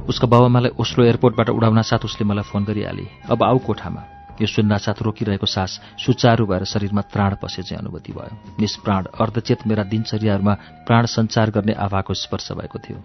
[0.08, 4.04] उसका बाबामालाई ओस्लो एयरपोर्टबाट उडाउन साथ उसले मलाई फोन गरिहाले। अब आऊ कोठामा।
[4.42, 9.84] यो सुन्नासाथ रोकिरहेको सास सुचारू भएर शरीरमा प्राण पसे चाहिँ अनुभूति भयो। निष्प्राण अर्धचेत मेरा
[9.84, 10.54] दिनचर्याहरूमा
[10.88, 12.98] प्राण सञ्चार गर्ने आभाको स्पर्श भएको थियो।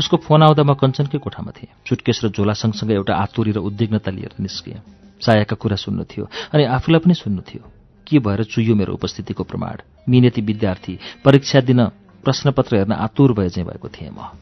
[0.00, 4.10] उसको फोन आउँदा म कञ्चनकै कोठामा थिएँ। सुटकेस र झोला सँगसँगै एउटा आतुरी र उद्विग्नता
[4.10, 4.80] लिएर निस्किएँ
[5.20, 7.62] सायाका कुरा सुन्नु थियो अनि आफूलाई पनि सुन्नु थियो।
[8.06, 9.76] के भएर चुइयो मेरो उपस्थितिको प्रमाण?
[10.08, 11.84] मिनेती विद्यार्थी परीक्षा दिन
[12.24, 14.32] प्रश्नपत्र हेर्न आतुर भए चाहिँ भएको थिएँ म।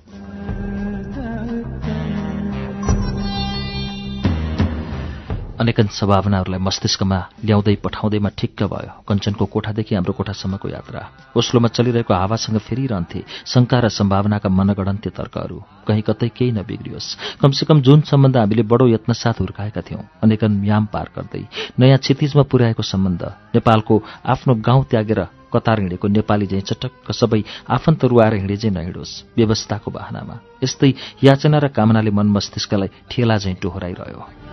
[5.59, 11.01] अनेकन सम्भावनाहरूलाई मस्तिष्कमा ल्याउँदै पठाउँदैमा ठिक्क भयो। कञ्चनको कोठादेखि हाम्रो कोठासम्मको यात्रा।
[11.35, 18.01] ओस्लोमा चलिरहेको हावासँग फेरिरहन्थे शङ्का र सम्भावनाका मनगणन्त्य तर्कहरू। कहीँ कतै केही नबिग्रियोस्। कमसेकम जुन
[18.07, 21.43] सम्बन्ध हामीले बडो यत्नसाथ हुर्काएका थियौं। अनेकन म्याम पार गर्दै
[21.75, 23.23] नयाँ क्षितिजमा पुर्याएको सम्बन्ध
[23.59, 23.95] नेपालको
[24.31, 29.91] आफ्नो गाउँ त्यागेर कतार हिँडेको नेपाली झैँ चटक्क सबै आफन्त रुवाएर हिँडे चाहिँ नहिँडोस् व्यवस्थाको
[29.91, 30.93] बहानामा। यस्तै
[31.25, 34.48] याचना र कामनाले मन मस्तिष्कलाई ठेला झैँ टोहोराइरह्यो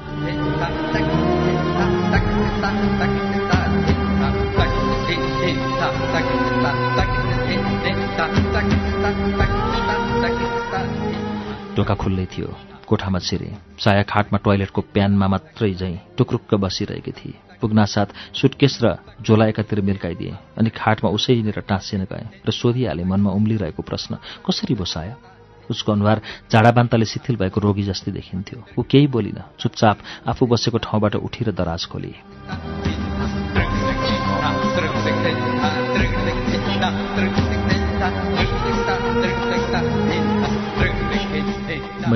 [11.85, 12.49] ढोका खुल्लै थियो।
[12.89, 19.45] कोठामा छिरे। साया खाटमा टोयलेटको प्यानमा मात्रै झैँ टुक्रुक्क बसिरहेकी थिए पुग्नासाथ सुटकेस र झोला
[19.53, 25.13] एकातिर मिल्काइदिए अनि खाटमा उसैनिर टाँसिन गए र सोधिहाले मनमा उम्लिरहेको प्रश्न कसरी बसायो
[25.69, 31.15] उसको अनुहार झाडाबान्ताले शिथिल भएको रोगी जस्तै देखिन्थ्यो। ऊ केही बोलिन चुपचाप आफू बसेको ठाउँबाट
[31.21, 32.13] उठेर दराज खोली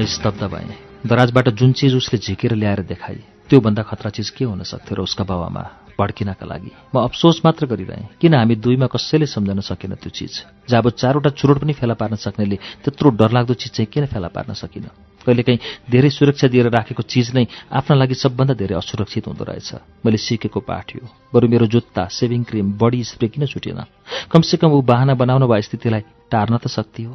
[0.06, 0.76] स्तब्ध भएँ।
[1.08, 5.24] दराजबाट जुन चिज उसले झिकेर ल्याएर देखाए त्योभन्दा खतरा चिज के हुन सक्थ्यो र उसका
[5.24, 5.64] बाबामा
[6.00, 6.72] भड्किनका लागि?
[6.96, 10.34] म अफसोस मात्र गरिरहेँ किन हामी दुईमा कसैले सम्झन सकेन त्यो चिज?
[10.70, 14.88] जब चारवटा चुरोट पनि फेला पार्न सक्नेले त्यत्रो डरलाग्दो चिज चाहिँ किन फेला पार्न सकिन?
[15.26, 15.60] कहिलेकाहीँ
[15.92, 19.70] धेरै सुरक्षा दिएर राखेको चिज नै आफ्ना लागि सबभन्दा धेरै असुरक्षित हुँदो रहेछ।
[20.06, 23.84] मैले सिकेको पाठ यो। बरु मेरो जुत्ता सेभिङ क्रिम बडी स्प्रे किन छुटेन?
[24.32, 27.14] कमसेकम ऊ बाहना बनाउन वा स्थितिलाई टार्न त सक्ति हो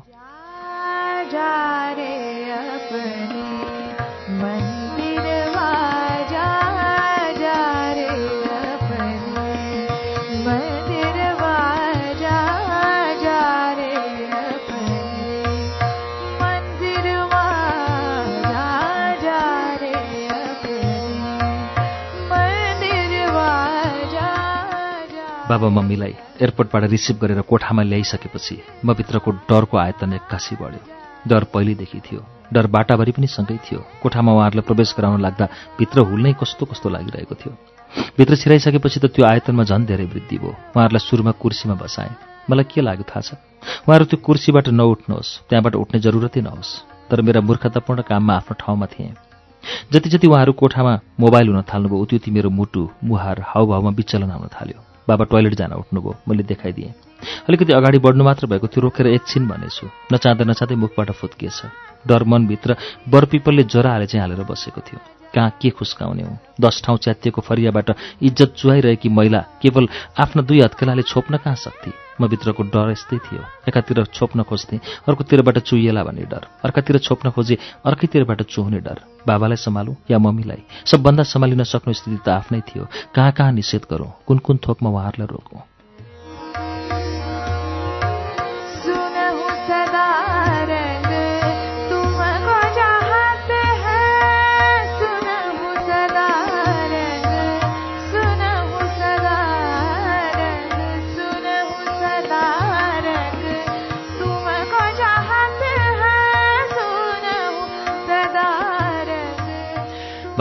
[25.55, 30.83] बाबा मम्मीलाई एयरपोर्टबाट रिसिभ गरेर कोठामा ल्याइसकेपछि म भित्रको डरको आयतन एक्कासी बढ्यो।
[31.31, 32.21] डर पहिलेदेखि थियो।
[32.53, 35.47] डर बाटाभरि पनि सँगै थियो। कोठामा उहाँहरूलाई प्रवेश गराउन लाग्दा
[35.79, 37.53] भित्र हुल्नै कस्तो कस्तो लागिरहेको थियो।
[38.19, 42.15] भित्र छिराइसकेपछि त त्यो आयतनमा झन् धेरै वृद्धि भयो। उहाँहरूलाई सुरुमा कुर्सीमा बसाएँ।
[42.51, 43.39] मलाई के लाग्यो थाहा छ?
[43.87, 46.73] उहाँहरू त्यो कुर्सीबाट नउठ्नुहोस्। त्यहाँबाट उठ्ने जरुरतै नहोस्
[47.09, 49.15] तर मेरा मूर्खतापूर्ण काममा आफ्नो ठाउँमा थिएँ।
[49.93, 54.49] जति जति उहाँहरू कोठामा मोबाइल हुन थाल्नुभयो उति उति मेरो मुटु मुहार हाउभाउमा विचलन आउन
[54.53, 56.93] थाल्यो। बाबा टोयलेट जान उठ्नुभयो। मैले देखाइदिएँ।
[57.49, 61.63] अलिकति अगाडि बढ्नु मात्र भएको थियो रोकेर एकछिन भनेछु। नचाहँदा नचाहँदै मुखबाट फुत्किएछ।
[62.07, 62.77] डर मनभित्र
[63.09, 66.39] बरपिपलले जरा हाले चाहिँ हालेर बसेको थियो। कहाँ के खुस्काउने हो?
[66.61, 67.91] दस ठाउँ च्यातिएको फरियाबाट
[68.23, 72.05] इज्जत चुहाइरहेकी महिला केवल आफ्ना दुई हत्केलाले छोप्न कहाँ सक्थे?
[72.21, 77.59] म भित्रको डर यस्तै थियो। एकातिर छोप्न खोज्थेँ अर्कोतिरबाट चुहिएला भन्ने डर। अर्कातिर छोप्न खोजे
[77.85, 80.63] अर्कैतिरबाट चुहुने डर। बाबालाई सम्हालौँ या मम्मीलाई?
[80.87, 84.13] सबभन्दा सम्हालिन सक्ने स्थिति त आफ्नै थियो। कहाँ कहाँ निषेध गरौँ?
[84.27, 85.63] कुन कुन थोकमा उहाँहरूलाई रोकौँ?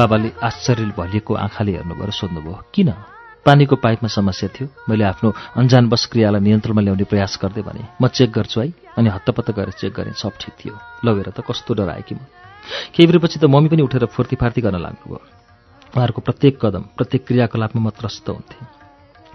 [0.04, 2.90] बाबाले आश्चर्यले भलिएको आँखाले हेर्नुभयो र सोध्नुभयो किन?
[3.46, 8.32] पानीको पाइपमा समस्या थियो। मैले आफ्नो अन्जानवश क्रियालाई नियन्त्रणमा ल्याउने प्रयास गर्दै भने म चेक
[8.32, 8.68] गर्छु है
[9.00, 12.24] अनि हत्तपत्त गरेर चेक गरेँ सब ठिक थियो। लगेर त कस्तो डराएँ कि म?
[12.96, 15.20] केही बेरपछि त मम्मी पनि उठेर फुर्तीफार्ती गर्न लाग्नुभयो।
[15.92, 18.64] उहाँहरूको प्रत्येक कदम प्रत्येक क्रियाकलापमा म त्रस्त हुन्थेँ।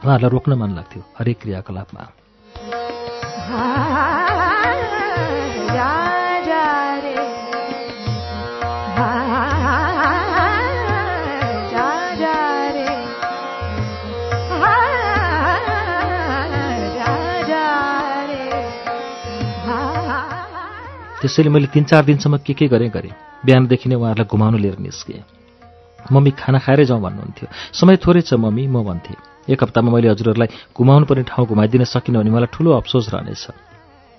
[0.05, 2.03] उहाँहरूलाई रोक्न मन लाग्थ्यो हरेक क्रियाकलापमा।
[21.29, 23.13] त्यसैले मैले तिन चार दिनसम्म के के गरेँ गरेँ।
[23.45, 25.21] बिहानदेखि नै उहाँहरूलाई घुमाउनु लिएर निस्केँ।
[26.09, 30.73] मम्मी खाना खाएरै जाउँ भन्नुहुन्थ्यो। समय थोरै छ मम्मी म भन्थेँ। एक हप्तामा मैले हजुरहरूलाई
[30.73, 33.45] घुमाउनु पर्ने ठाउँ घुमाइदिन सकिनँ भने मलाई ठुलो अफसोस रहनेछ।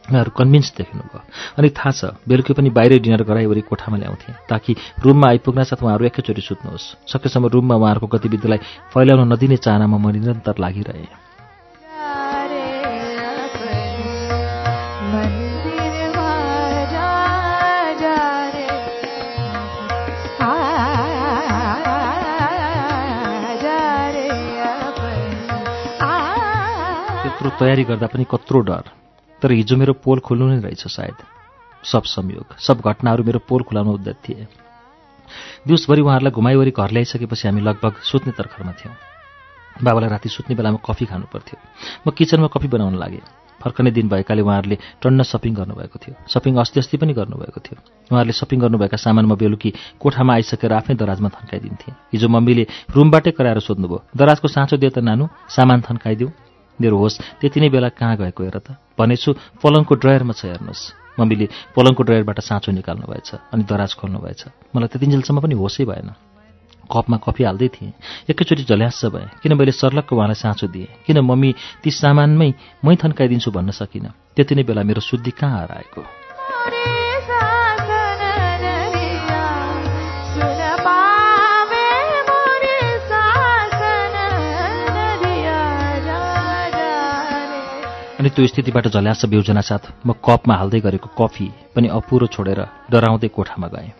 [0.05, 1.19] उहाँहरू कन्भिन्स देख्नुभयो।
[1.57, 6.05] अनि थाहा छ बेलुकी पनि बाहिरै डिनर गराइवरी कोठामा ल्याउँथेँ ताकि रुममा आइपुग्न साथ उहाँहरू
[6.13, 8.59] एकैचोटि सुत्नुहोस्। सकेसम्म रुममा उहाँहरूको गतिविधिलाई
[8.93, 11.28] फैलाउन नदिने चाहनामा म निरन्तर लागिरहेँ।
[27.59, 28.85] तयारी गर्दा पनि कत्रो डर।
[29.41, 31.17] तर हिजो मेरो पोल खुल्नु नै रहेछ सायद।
[31.83, 34.47] सब संयोग सब घटनाहरू मेरो पोल खुलाउन उद्यत थिए।
[35.67, 38.95] दिउँसभरि उहाँहरूलाई घुमाइवरी घर ल्याइसकेपछि हामी लगभग सुत्ने तर्खरमा थियौँ।
[39.83, 41.57] बाबालाई राति सुत्ने बेलामा कफी खानु पर्थ्यो।
[42.07, 43.23] म किचनमा कफी बनाउन लागेँ।
[43.59, 47.77] फर्कने दिन भएकाले उहाँहरूले टन्न सपिङ गर्नुभएको थियो। सपिङ अस्ति अस्ति पनि गर्नुभएको थियो।
[48.11, 53.59] उहाँहरूले सपिङ गर्नुभएका सामान म बेलुकी कोठामा आइसकेर आफ्नै दराजमा थन्काइदिन्थेँ। हिजो मम्मीले रुमबाटै कराएर
[53.59, 55.27] सोध्नुभयो दराजको साँचो दिए त नानु?
[55.47, 56.31] सामान थन्काइदिउँ
[56.81, 58.77] मेरो होस् त्यति नै बेला कहाँ गएको हेर त?
[58.97, 59.29] भनेछु
[59.61, 60.83] पलङको ड्रयरमा छ हेर्नुहोस्।
[61.19, 64.41] मम्मीले पलङको ड्रयरबाट साँचो निकाल्नु भएछ अनि दराज खोल्नु भएछ।
[64.75, 66.09] मलाई त्यतिन्जेलसम्म पनि होसै भएन।
[66.89, 67.93] कपमा कफी हाल्दै थिएँ।
[68.29, 70.87] एकैचोटि झल्यास्स भएँ। किन मैले सर्लक्क उहाँलाई साँचो दिएँ?
[71.05, 72.49] किन मम्मी ती सामानमै
[72.85, 74.11] मै थन्काइदिन्छु भन्न सकिनँ?
[74.35, 76.98] त्यति नै बेला मेरो शुद्धि कहाँ हराएको?
[88.19, 92.59] अनि त्यो स्थितिबाट झल्यास बेउजना साथ म कपमा हाल्दै गरेको कफी पनि अपुरो छोडेर
[92.91, 93.91] डराउँदै कोठामा गएँ।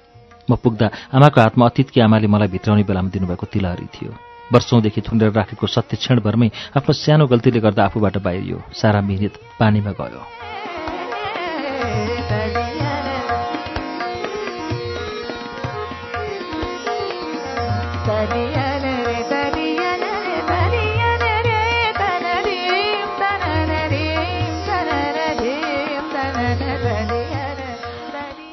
[0.51, 4.12] म पुग्दा आमाको हातमा अतीतकी आमाले मलाई भित्राउने बेलामा दिनुभएको तिलहरी थियो।
[4.51, 10.21] वर्षौँदेखि थुनेर राखेको सत्य क्षणभरमै आफ्नो सानो गल्तीले गर्दा आफूबाट बाहिरियो। सारा मिहिनेत पानीमा गयो।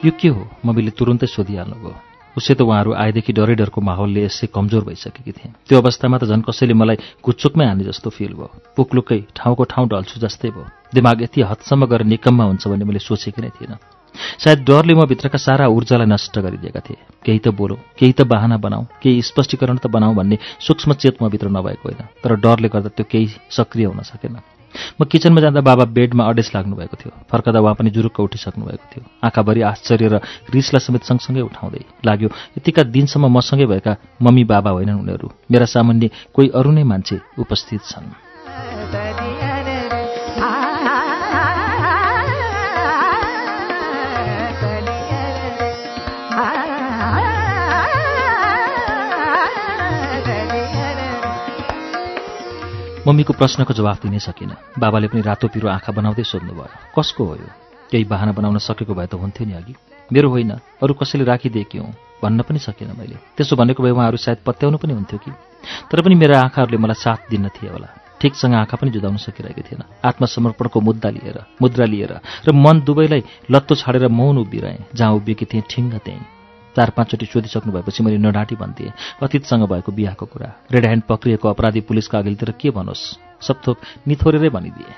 [0.06, 0.42] यो के हो?
[0.62, 1.94] मम्मीले तुरुन्तै सोधिहाल्नुभयो।
[2.38, 6.46] उसै त उहाँहरू आएदेखि डरै डरको माहौलले यसै कमजोर भइसकेकी थिएँ। त्यो अवस्थामा त झन्
[6.46, 10.64] कसैले मलाई गुच्चुकमै हाने जस्तो फिल भयो। पुक्लुकै ठाउँको ठाउँ ढल्छु जस्तै भयो।
[10.94, 13.82] दिमाग यति हदसम्म गएर निकम्मा हुन्छ भन्ने मैले सोचेकी नै थिइनँ।
[14.14, 18.56] सायद डरले म भित्रका सारा ऊर्जालाई नष्ट गरिदिएका थिए। केही त बोलौँ केही त बाहना
[18.62, 22.94] बनाऊ केही स्पष्टीकरण त बनाऊ भन्ने सूक्ष्म चेत म भित्र नभएको होइन। तर डरले गर्दा
[22.94, 24.38] त्यो केही सक्रिय हुन सकेन।
[25.00, 28.86] म किचनमा जाँदा बाबा बेडमा अडेस लाग्नु भएको थियो। फर्कदा उहाँ पनि जुरुक्क उठिसक्नु भएको
[28.92, 34.70] थियो। आँखाभरि आश्चर्य र रिसलाई समेत सँगसँगै उठाउँदै लाग्यो यतिका दिनसम्म मसँगै भएका मम्मी बाबा
[34.70, 39.05] होइनन् उनीहरू। मेरा सामान्य कोही अरू नै मान्छे उपस्थित छन्।
[53.06, 57.48] मम्मीको प्रश्नको जवाफ दिनै सकिनँ। बाबाले पनि रातो पिरो आँखा बनाउँदै सोध्नुभयो कसको हो यो?
[57.86, 59.74] केही बाहना बनाउन सकेको भए त हुन्थ्यो नि अघि।
[60.10, 60.50] मेरो होइन
[60.82, 64.92] अरू कसैले राखिदिएकी हुँ भन्न पनि सकिनँ मैले। त्यसो भनेको भए उहाँहरू सायद पत्याउनु पनि
[64.98, 65.30] हुन्थ्यो कि?
[65.86, 67.88] तर पनि मेरा आँखाहरूले मलाई साथ दिन थिए होला।
[68.18, 73.22] ठिकसँग आँखा पनि जुदाउन सकिरहेको थिएन। आत्मसमर्पणको मुद्दा लिएर मुद्रा लिएर र मन दुवैलाई
[73.54, 76.35] लत्तो छाडेर मौन उभिरहेँ जहाँ उभिएकी थिएँ ठिङ्ग त्यहीँ
[76.76, 81.80] चार पाँचचोटि सोधिसक्नु भएपछि मैले नडाँटी भन्दिएँ। अतीतसँग भएको बिहाको कुरा। रेड ह्यान्ड पक्रिएको अपराधी
[81.80, 83.04] पुलिसका अघिल्तिर के भनोस्
[83.40, 83.76] सब थोक
[84.08, 84.92] निथोरेरै भनिदिए।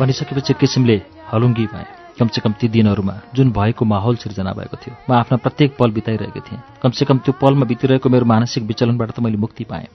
[0.00, 5.36] भनिसकेपछि किसिमले हलुङ्गी भएँ। कमसेकम ती दिनहरूमा जुन भएको माहौल सिर्जना भएको थियो म आफ्ना
[5.36, 9.88] प्रत्येक पल बिताइरहेको थिएँ। कमसेकम त्यो पलमा बितिरहेको मेरो मानसिक विचलनबाट त मैले मुक्ति पाएँ।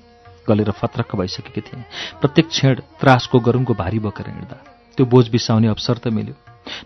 [0.47, 1.84] गलेर फत्रक्क भइसकेकी थिएँ।
[2.21, 4.57] प्रत्येक क्षण त्रासको गरुङको भारी बोकेर हिँड्दा
[4.97, 6.36] त्यो बोझ बिसाउने अवसर त मिल्यो।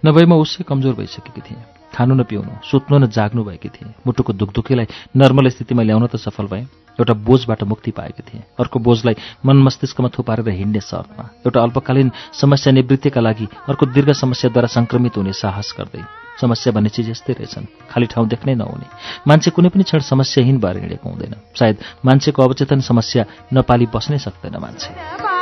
[0.06, 4.34] नभए म उसै कमजोर भइसकेकी थिएँ। खानु न पिउनु सुत्नु न जाग्नु भएकी थिएँ। मुटुको
[4.34, 6.68] दुखदुखीलाई नर्मल स्थितिमा ल्याउन त सफल भएँ।
[7.00, 12.74] एउटा बोझबाट मुक्ति पाएकी थिएँ। अर्को बोझलाई मन मस्तिष्कमा थुपारेर हिँड्ने शर्तमा एउटा अल्पकालीन समस्या
[12.74, 16.04] निवृत्तिका लागि अर्को दीर्घ समस्याद्वारा सङ्क्रमित हुने साहस गर्दै।
[16.42, 18.88] समस्या भन्ने चिज यस्तै रहेछन् खाली ठाउँ देख्नै नहुने।
[19.28, 24.56] मान्छे कुनै पनि क्षण समस्याहीन भएर हिँडेको हुँदैन। सायद मान्छेको अवचेतन समस्या नपाली बस्नै सक्दैन
[24.60, 25.35] मान्छे।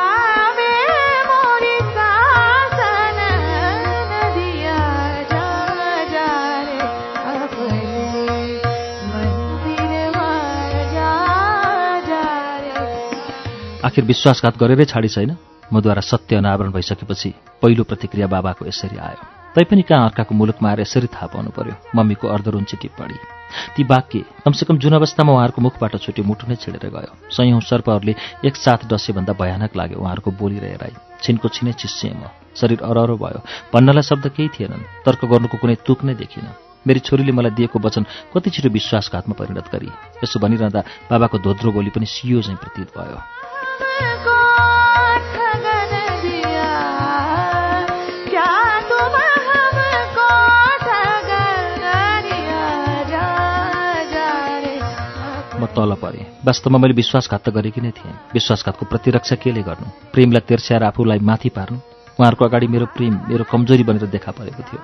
[13.84, 15.36] आखिर विश्वासघात गरेरै छाडी छैन।
[15.74, 17.30] मद्वारा सत्य अनावरण भइसकेपछि
[17.62, 19.24] पहिलो प्रतिक्रिया बाबाको यसरी आयो।
[19.56, 23.18] तैपनि कहाँ अर्काको मुलुकमा आएर यसरी थाहा पाउनु पर्यो मम्मीको अर्धरुन्ची टिप्पणी
[23.76, 28.16] ती वाक्य कमसेकम जुन अवस्थामा उहाँहरूको मुखबाट छुट्यो मुटु नै छिडेर गयो। सयौँ सर्पहरूले
[28.48, 33.40] एकसाथ डसेभन्दा भयानक लाग्यो उहाँहरूको बोली र हेराइ छिनको छिनै चिस्सिएँ म। शरीर अरहरो भयो।
[33.74, 36.56] भन्नलाई शब्द केही थिएनन्। तर्क गर्नुको कुनै तुक नै देखिनँ।
[36.88, 39.90] मेरी छोरीले मलाई दिएको वचन कति छिटो विश्वासघातमा परिणत गरी।
[40.24, 43.20] यसो भनिरहँदा बाबाको धोद्रो बोली पनि सियो चाहिँ प्रतीत भयो।
[55.74, 59.90] तल परेँ। वास्तवमा मैले विश्वासघात त गरेकी नै थिएँ। विश्वासघातको प्रतिरक्षा केले गर्नु?
[60.14, 61.78] प्रेमलाई तेर्स्याएर आफूलाई माथि पार्नु?
[62.14, 64.80] उहाँहरूको अगाडि मेरो प्रेम मेरो कमजोरी बनेर देखा परेको थियो।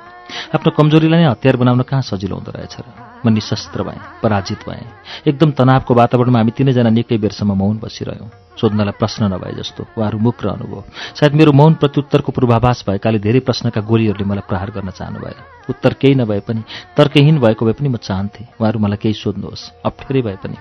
[0.58, 2.86] आफ्नो कमजोरीलाई नै हतियार बनाउन कहाँ सजिलो हुँदो रहेछ र?
[3.25, 8.95] म निशस्त्र भएँ पराजित भएँ। एकदम तनावको वातावरणमा हामी तिनैजना निकै बेरसम्म मौन बसिरह्यौँ। सोध्नलाई
[9.00, 10.84] प्रश्न नभए जस्तो। उहाँहरू मुख र अनुभव।
[11.15, 15.93] सायद मेरो मौन प्रत्युत्तरको पूर्वाभास भएकाले धेरै प्रश्नका गोलीहरूले मलाई प्रहार गर्न चाहनु भएन उत्तर
[16.02, 16.62] केही नभए पनि
[16.98, 20.58] तर्कहीन भएको भए पनि म चाहन्थेँ। उहाँहरू मलाई केही सोध्नुहोस्। अप्ठ्यारै भए पनि।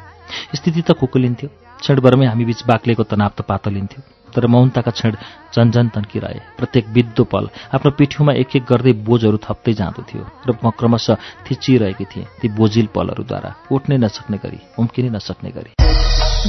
[0.55, 1.49] स्थिति त कुकुलिन्थ्यो
[1.81, 5.13] क्षणभरमै हामी बीच बाक्लेको तनाव त पातलिन्थ्यो तर मौनताका क्षण
[5.57, 10.51] झन्झन तन्किरहे। प्रत्येक बित्दो पल आफ्नो पिठ्यौमा एक एक गर्दै बोझहरू थप्दै जाँदो थियो र
[10.61, 11.17] म क्रमशः
[11.49, 15.73] थिचिरहेकी थिएँ ती बोझिल पलहरूद्वारा। उठ्नै नसक्ने गरी उम्किनै नसक्ने गरी।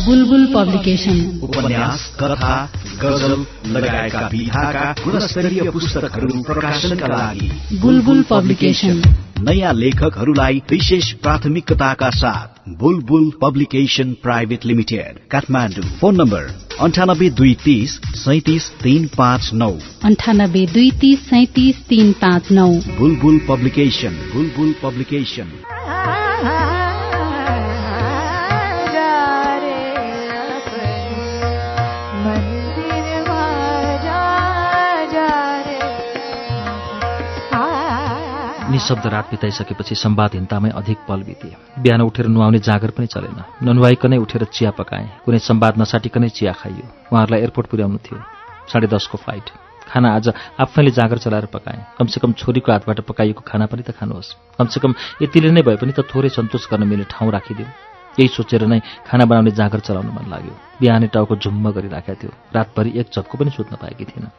[0.06, 2.72] बुलबुल पब्लिकेशन। उपन्यास कथा
[3.04, 9.02] गजल लगायतका विधाका गुणस्तरीय पुस्तकहरू प्रकाशनका लागि बुलबुल पब्लिकेशन।
[9.40, 15.86] नयाँ लेखकहरूलाई विशेष प्राथमिकताका साथ Bulbul publication private limited Kathmandu.
[16.02, 19.72] Phone number अन्ठानब्बे दुई तिस सैतिस तीन पाँच नौ।
[20.04, 26.78] अन्ठानब्बे दुई तिस सैतिस तीन पाँच नौ। बुलबुल पब्लिकेशन बुलबुल पब्लिकेशन।
[38.80, 41.52] आ निशब्द रात बिताइसकेपछि सम्वादहीनतामै अधिक पल बिते
[41.84, 46.86] बिहान उठेर नुहाउने जाँगर पनि चलेन। ननुहाइकनै उठेर चिया पकाएँ। कुनै सम्वाद नसाटिकनै चिया खाइयो।
[47.12, 48.18] उहाँहरूलाई एयरपोर्ट पुर्याउनु थियो।
[48.72, 49.48] साढे दसको फ्लाइट।
[49.84, 50.28] खाना आज
[50.64, 54.92] आफैले जाँगर चलाएर पकाएँ। कमसेकम छोरीको हातबाट पकाइएको खाना पनि त खानुहोस्। कमसेकम
[55.28, 57.68] यतिले नै भए पनि त थोरै सन्तोष गर्न मिल्ने ठाउँ राखिदिउँ
[58.16, 62.92] यही सोचेर नै खाना बनाउने जाँगर चलाउन मन लाग्यो। बिहानै टाउको झुम्म गरिराखेको थियो। रातभरि
[62.96, 64.32] एक झप्को पनि सुत्न पाएकी थिएन।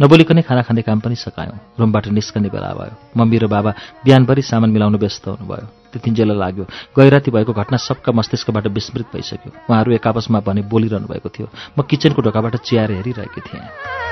[0.00, 3.70] नबोलिकनै खाना खाने काम पनि सकायौँ। रुमबाट निस्कने बेला भयो। मम्मी र बाबा
[4.04, 6.64] बिहानभरि सामान मिलाउन व्यस्त हुनुभयो। त्यतिन्जेल लाग्यो।
[6.96, 11.48] गैराती भएको घटना सबका मस्तिष्कबाट विस्मृत भइसक्यो। उहाँहरू एक आपसमा भने बोलिरहनु भएको थियो।
[11.78, 14.11] म किचनको ढोकाबाट चियाएर हेरिरहेकी थिएँ।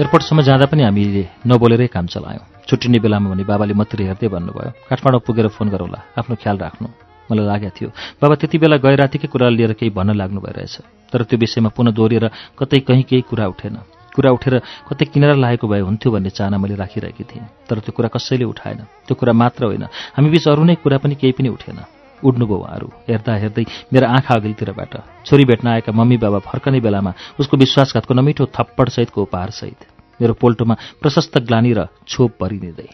[0.00, 5.20] एयरपोर्टसम्म जाँदा पनि हामीले नबोलेरै काम चलायौँ। छुट्टिने बेलामा भने बाबाले मात्रै हेर्दै भन्नुभयो काठमाडौँ
[5.28, 6.88] पुगेर फोन गरौँला आफ्नो ख्याल राख्नु।
[7.28, 10.74] मलाई लागेको थियो बाबा त्यति बेला गए रातिकै कुरा लिएर केही भन्न लाग्नु भइरहेछ।
[11.12, 12.26] तर त्यो विषयमा पुनः दोहोरिएर
[12.56, 13.76] कतै कहीँ केही कुरा उठेन।
[14.16, 14.54] कुरा उठेर
[14.88, 18.80] कतै किनारा लागेको भए हुन्थ्यो भन्ने चाहना मैले राखिरहेकी थिएँ। तर त्यो कुरा कसैले उठाएन।
[19.04, 19.84] त्यो कुरा मात्र होइन।
[20.16, 24.34] हामी बीच अरू नै कुरा पनि केही पनि उठेन। उड्नुभयो उहाँहरू। हेर्दा हेर्दै मेरो आँखा
[24.34, 24.92] अघिल्तिरबाट
[25.26, 29.80] छोरी भेट्न आएका मम्मी बाबा फर्कने बेलामा उसको विश्वासघातको नमिठो थप्पडसहितको उपहारसहित
[30.20, 32.88] मेरो पोल्टोमा प्रशस्त ग्लानी र छोप भरिदिँदै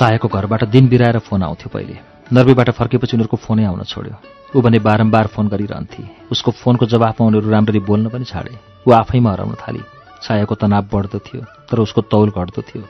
[0.00, 1.96] सायाको घरबाट दिन बिराएर फोन आउँथ्यो पहिले।
[2.32, 4.16] नर्वेबाट फर्केपछि उनीहरूको फोनै आउन छोड्यो।
[4.56, 8.56] ऊ भने बारम्बार फोन गरिरहन्थे। उसको फोनको जवाफमा उनीहरू राम्ररी बोल्न पनि छाडे।
[8.88, 9.82] ऊ आफैमा हराउन थाली।
[10.24, 12.82] छायाको तनाव बढ्दो थियो तर उसको तौल घट्दो थियो।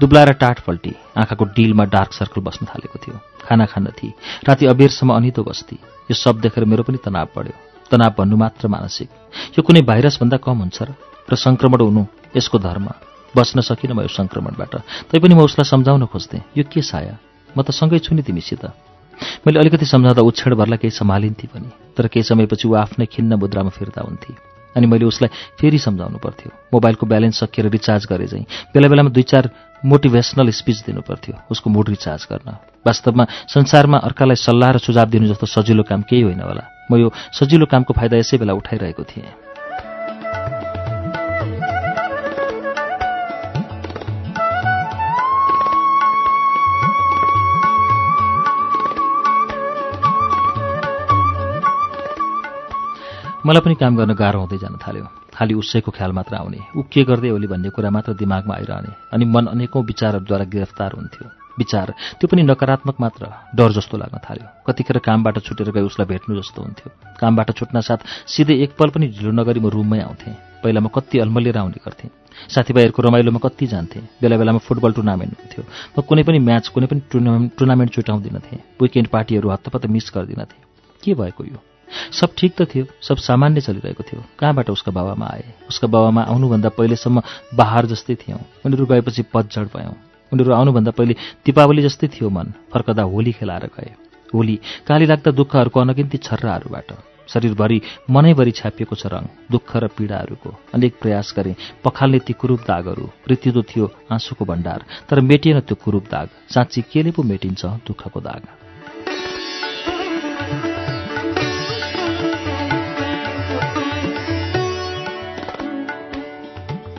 [0.00, 3.14] दुब्लाएर टाट पल्टी आँखाको डिलमा डार्क सर्कल बस्न थालेको थियो।
[3.46, 4.12] खाना खान्न थिए।
[4.42, 5.78] राति अबेरसम्म अनितो बस्ती।
[6.10, 7.54] यो सब देखेर मेरो पनि तनाव बढ्यो।
[7.90, 9.08] तनाव भन्नु मात्र मानसिक।
[9.54, 10.82] यो कुनै भाइरसभन्दा कम हुन्छ
[11.30, 12.02] र सङ्क्रमण हुनु
[12.34, 12.90] यसको धर्म।
[13.36, 14.74] बच्न सकिनँ म यो सङ्क्रमणबाट।
[15.12, 17.14] तैपनि म उसलाई सम्झाउन खोज्थेँ यो के साया?
[17.52, 18.64] म त सँगै छु नि तिमीसित।
[19.44, 23.70] मैले अलिकति सम्झाउँदा उछेड भर्ला केही सम्हालिन्थेँ पनि तर केही समयपछि ऊ आफ्नै खिन्न मुद्रामा
[23.72, 24.32] फिर्ता हुन्थे।
[24.76, 28.44] अनि मैले उसलाई फेरि सम्झाउनु पर्थ्यो। मोबाइलको ब्यालेन्स सकिएर रिचार्ज गरे चाहिँ
[28.76, 29.48] बेला बेलामा दुई चार
[29.88, 32.48] मोटिभेसनल स्पिच दिनु पर्थ्यो उसको मुड रिचार्ज गर्न।
[32.84, 37.08] वास्तवमा संसारमा अर्कालाई सल्लाह र सुझाव दिनु जस्तो सजिलो काम केही होइन होला। म यो
[37.32, 39.45] सजिलो कामको फाइदा यसै बेला उठाइरहेको थिएँ।
[53.46, 57.02] मलाई पनि काम गर्न गाह्रो हुँदै जान थाल्यो। खालि उसैको ख्याल मात्र आउने। ऊ के
[57.06, 61.86] गर्दै होली भन्ने कुरा मात्र दिमागमा आइरहने अनि मन अनेकौँ विचारहरूद्वारा गिरफ्तार हुन्थ्यो। विचार
[62.18, 63.22] त्यो पनि नकारात्मक मात्र
[63.54, 66.90] डर जस्तो लाग्न थाल्यो। कतिखेर कामबाट छुटेर गए उसलाई भेट्नु जस्तो हुन्थ्यो।
[67.22, 70.34] कामबाट छुट्न साथ सिधै एकपल पनि ढिलो नगरी म रुममै आउँथेँ।
[70.66, 72.10] पहिला म कति अल्मलिएर आउने गर्थेँ।
[72.50, 75.62] साथीभाइहरूको रमाइलोमा कति जान्थेँ। बेला बेलामा फुटबल टुर्नामेन्ट हुन्थ्यो।
[75.94, 80.60] म कुनै पनि म्याच कुनै पनि टुर्नामेन्ट टुर्नामेन्ट छुटाउँदिनथेँ विकेन्ड पार्टीहरू हत्तपत्त मिस गर्दिनथेँ
[81.02, 81.75] के भएको यो?
[82.12, 85.44] सब ठिक त थियो सब सामान्य चलिरहेको थियो। कहाँबाट उसका बाबामा आए?
[85.68, 87.22] उसका बाबामा आउनुभन्दा पहिलेसम्म
[87.54, 89.94] बहार जस्तै थियौँ। उनीहरू गएपछि पतझड भयौँ।
[90.32, 91.14] उनीहरू आउनुभन्दा पहिले
[91.46, 93.90] दीपावली जस्तै थियो मन। फर्कदा होली खेलाएर गए।
[94.34, 94.56] होली
[94.86, 96.90] काली लाग्दा दुःखहरूको अनगिन्ती छर्राहरूबाट।
[97.28, 97.80] शरीरभरि
[98.10, 103.62] मनैभरि छ्यापिएको छ रङ दुःख र पीडाहरूको। अनेक प्रयास गरे पखाल्ने ती कुरूप दागहरू। मृत्यु
[103.62, 108.65] थियो आँसुको भण्डार तर मेटिएन त्यो कुरूप दाग। साँच्ची केले पो मेटिन्छ दुःखको दाग?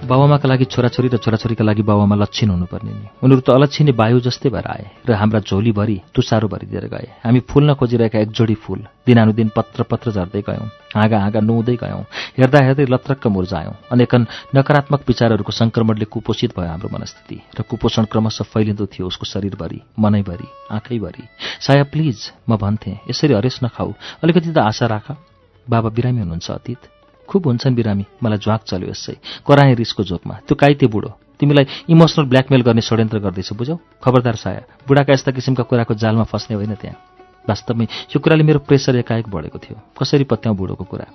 [0.07, 4.49] बाबामाका लागि छोराछोरी र छोराछोरीका लागि बाबामा लक्षण हुनुपर्ने नि। उनीहरू त अलक्षिने वायु जस्तै
[4.49, 9.49] भएर आए र हाम्रा झोलीभरि तुसारो भरिदिएर गए। हामी फुल्न खोजिरहेका एक जोडी फुल दिनानुदिन
[9.55, 12.03] पत्र पत्र झर्दै गयौँ हाँगा हाँगा नुहाउँदै गयौँ
[12.39, 14.21] हेर्दा हेर्दै लत्रक्क मुर्जायौँ अनेकन
[14.55, 20.47] नकारात्मक विचारहरूको सङ्क्रमणले कुपोषित भयो हाम्रो मनस्थिति र कुपोषण क्रमशः फैलिँदो थियो उसको शरीरभरि मनैभरि
[20.71, 21.23] आँखैभरि।
[21.61, 22.17] साया प्लिज
[22.49, 23.93] म भन्थेँ यसरी हरेस नखाऊ।
[24.23, 25.07] अलिकति त आशा राख।
[25.67, 26.96] बाबा बिरामी हुनुहुन्छ अतीत।
[27.28, 29.15] खुब हुन्छन् बिरामी। मलाई ज्वाक चल्यो यसै।
[29.47, 34.61] कराएँ रिसको जोकमा। त्यो काइते बुढो। तिमीलाई इमोसनल ब्ल्याकमेल गर्ने षड्यन्त्र गर्दैछ बुझौ खबरदार साया।
[34.88, 36.97] बुढाका यस्ता किसिमका कुराको जालमा फस्ने होइन त्यहाँ।
[37.49, 41.05] वास्तवमै यो कुराले मेरो प्रेसर एकाएक बढेको थियो। कसरी पत्याउँ बुढोको कुरा?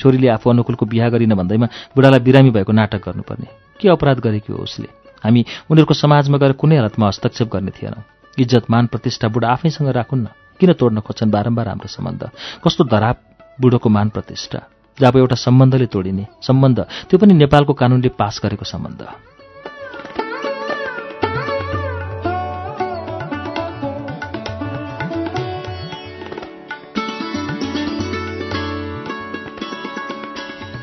[0.00, 1.66] छोरीले आफू अनुकूलको बिहा गरिन भन्दैमा
[1.96, 3.46] बुढालाई बिरामी भएको नाटक गर्नुपर्ने।
[3.80, 4.88] के अपराध गरेकी हो उसले?
[5.24, 8.04] हामी उनीहरूको समाजमा गएर कुनै हालतमा हस्तक्षेप गर्ने थिएनौँ।
[8.38, 10.26] इज्जत मान प्रतिष्ठा बुढा आफैसँग राखुन् न।
[10.60, 12.30] किन तोड्न खोज्छन् बारम्बार हाम्रो सम्बन्ध?
[12.64, 13.18] कस्तो धराप
[13.60, 14.58] बुढोको मान प्रतिष्ठा।
[14.98, 16.80] जब एउटा सम्बन्धले तोडिने सम्बन्ध
[17.10, 19.31] त्यो पनि नेपालको कानूनले पास गरेको सम्बन्ध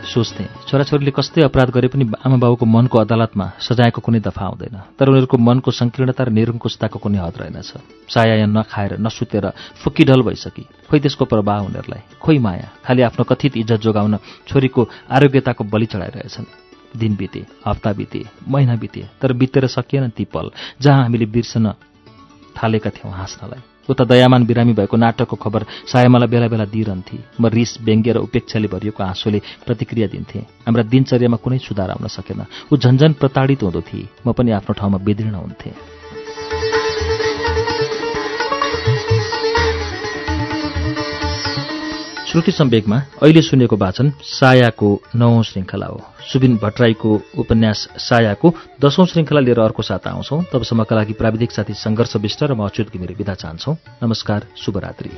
[0.09, 5.05] सोच्थे। छोराछोरीले कस्तै अपराध गरे पनि आमा बाबुको मनको अदालतमा सजायको कुनै दफा आउँदैन। तर
[5.09, 7.69] उनीहरूको मनको सङ्कीर्णता र निरङ्कुशताको कुनै हद रहेनछ।
[8.09, 9.45] साया नखाएर नसुतेर
[9.85, 14.17] फुक्कीढल भइसकी। खोइ त्यसको प्रभाव उनीहरूलाई। खोइ माया। खालि आफ्नो कथित इज्जत जोगाउन
[14.49, 14.81] छोरीको
[15.11, 16.49] आरोग्यताको बलि चढाइरहेछन्।
[16.97, 20.49] दिन बिते हप्ता बिते महिना बिते तर बितेर सकिएन ती पल
[20.81, 21.73] जहाँ हामीले बिर्सन
[22.57, 27.77] थालेका थियौँ हाँस्नलाई। उता दयामान बिरामी भएको नाटकको खबर सायमालाई बेला बेला दिइरहन्थे। म रिस
[27.81, 33.13] व्यङ्ग्य र उपेक्षाले भरिएको आँसुले प्रतिक्रिया दिन्थेँ। हाम्रा दिनचर्यामा कुनै सुधार आउन सकेन। ऊ झन्झन
[33.13, 35.98] प्रताडित हुँदो थिए। म पनि आफ्नो ठाउँमा विदीर्ण हुन्थेँ।
[42.31, 46.01] श्रुति सम्वेकमा अहिले सुनेको वाचन सायाको नवौं श्रृङ्खला हो।
[46.33, 52.15] सुबिन भट्टराईको उपन्यास सायाको दशौं श्रृङ्खला लिएर अर्को साथ आउँछौं। तबसम्मका लागि प्राविधिक साथी संघर्ष
[52.15, 53.73] विष्ट र म अच्युत घिमिरे विदा चाहन्छौ।
[54.03, 55.09] नमस्कार शुभरात्री।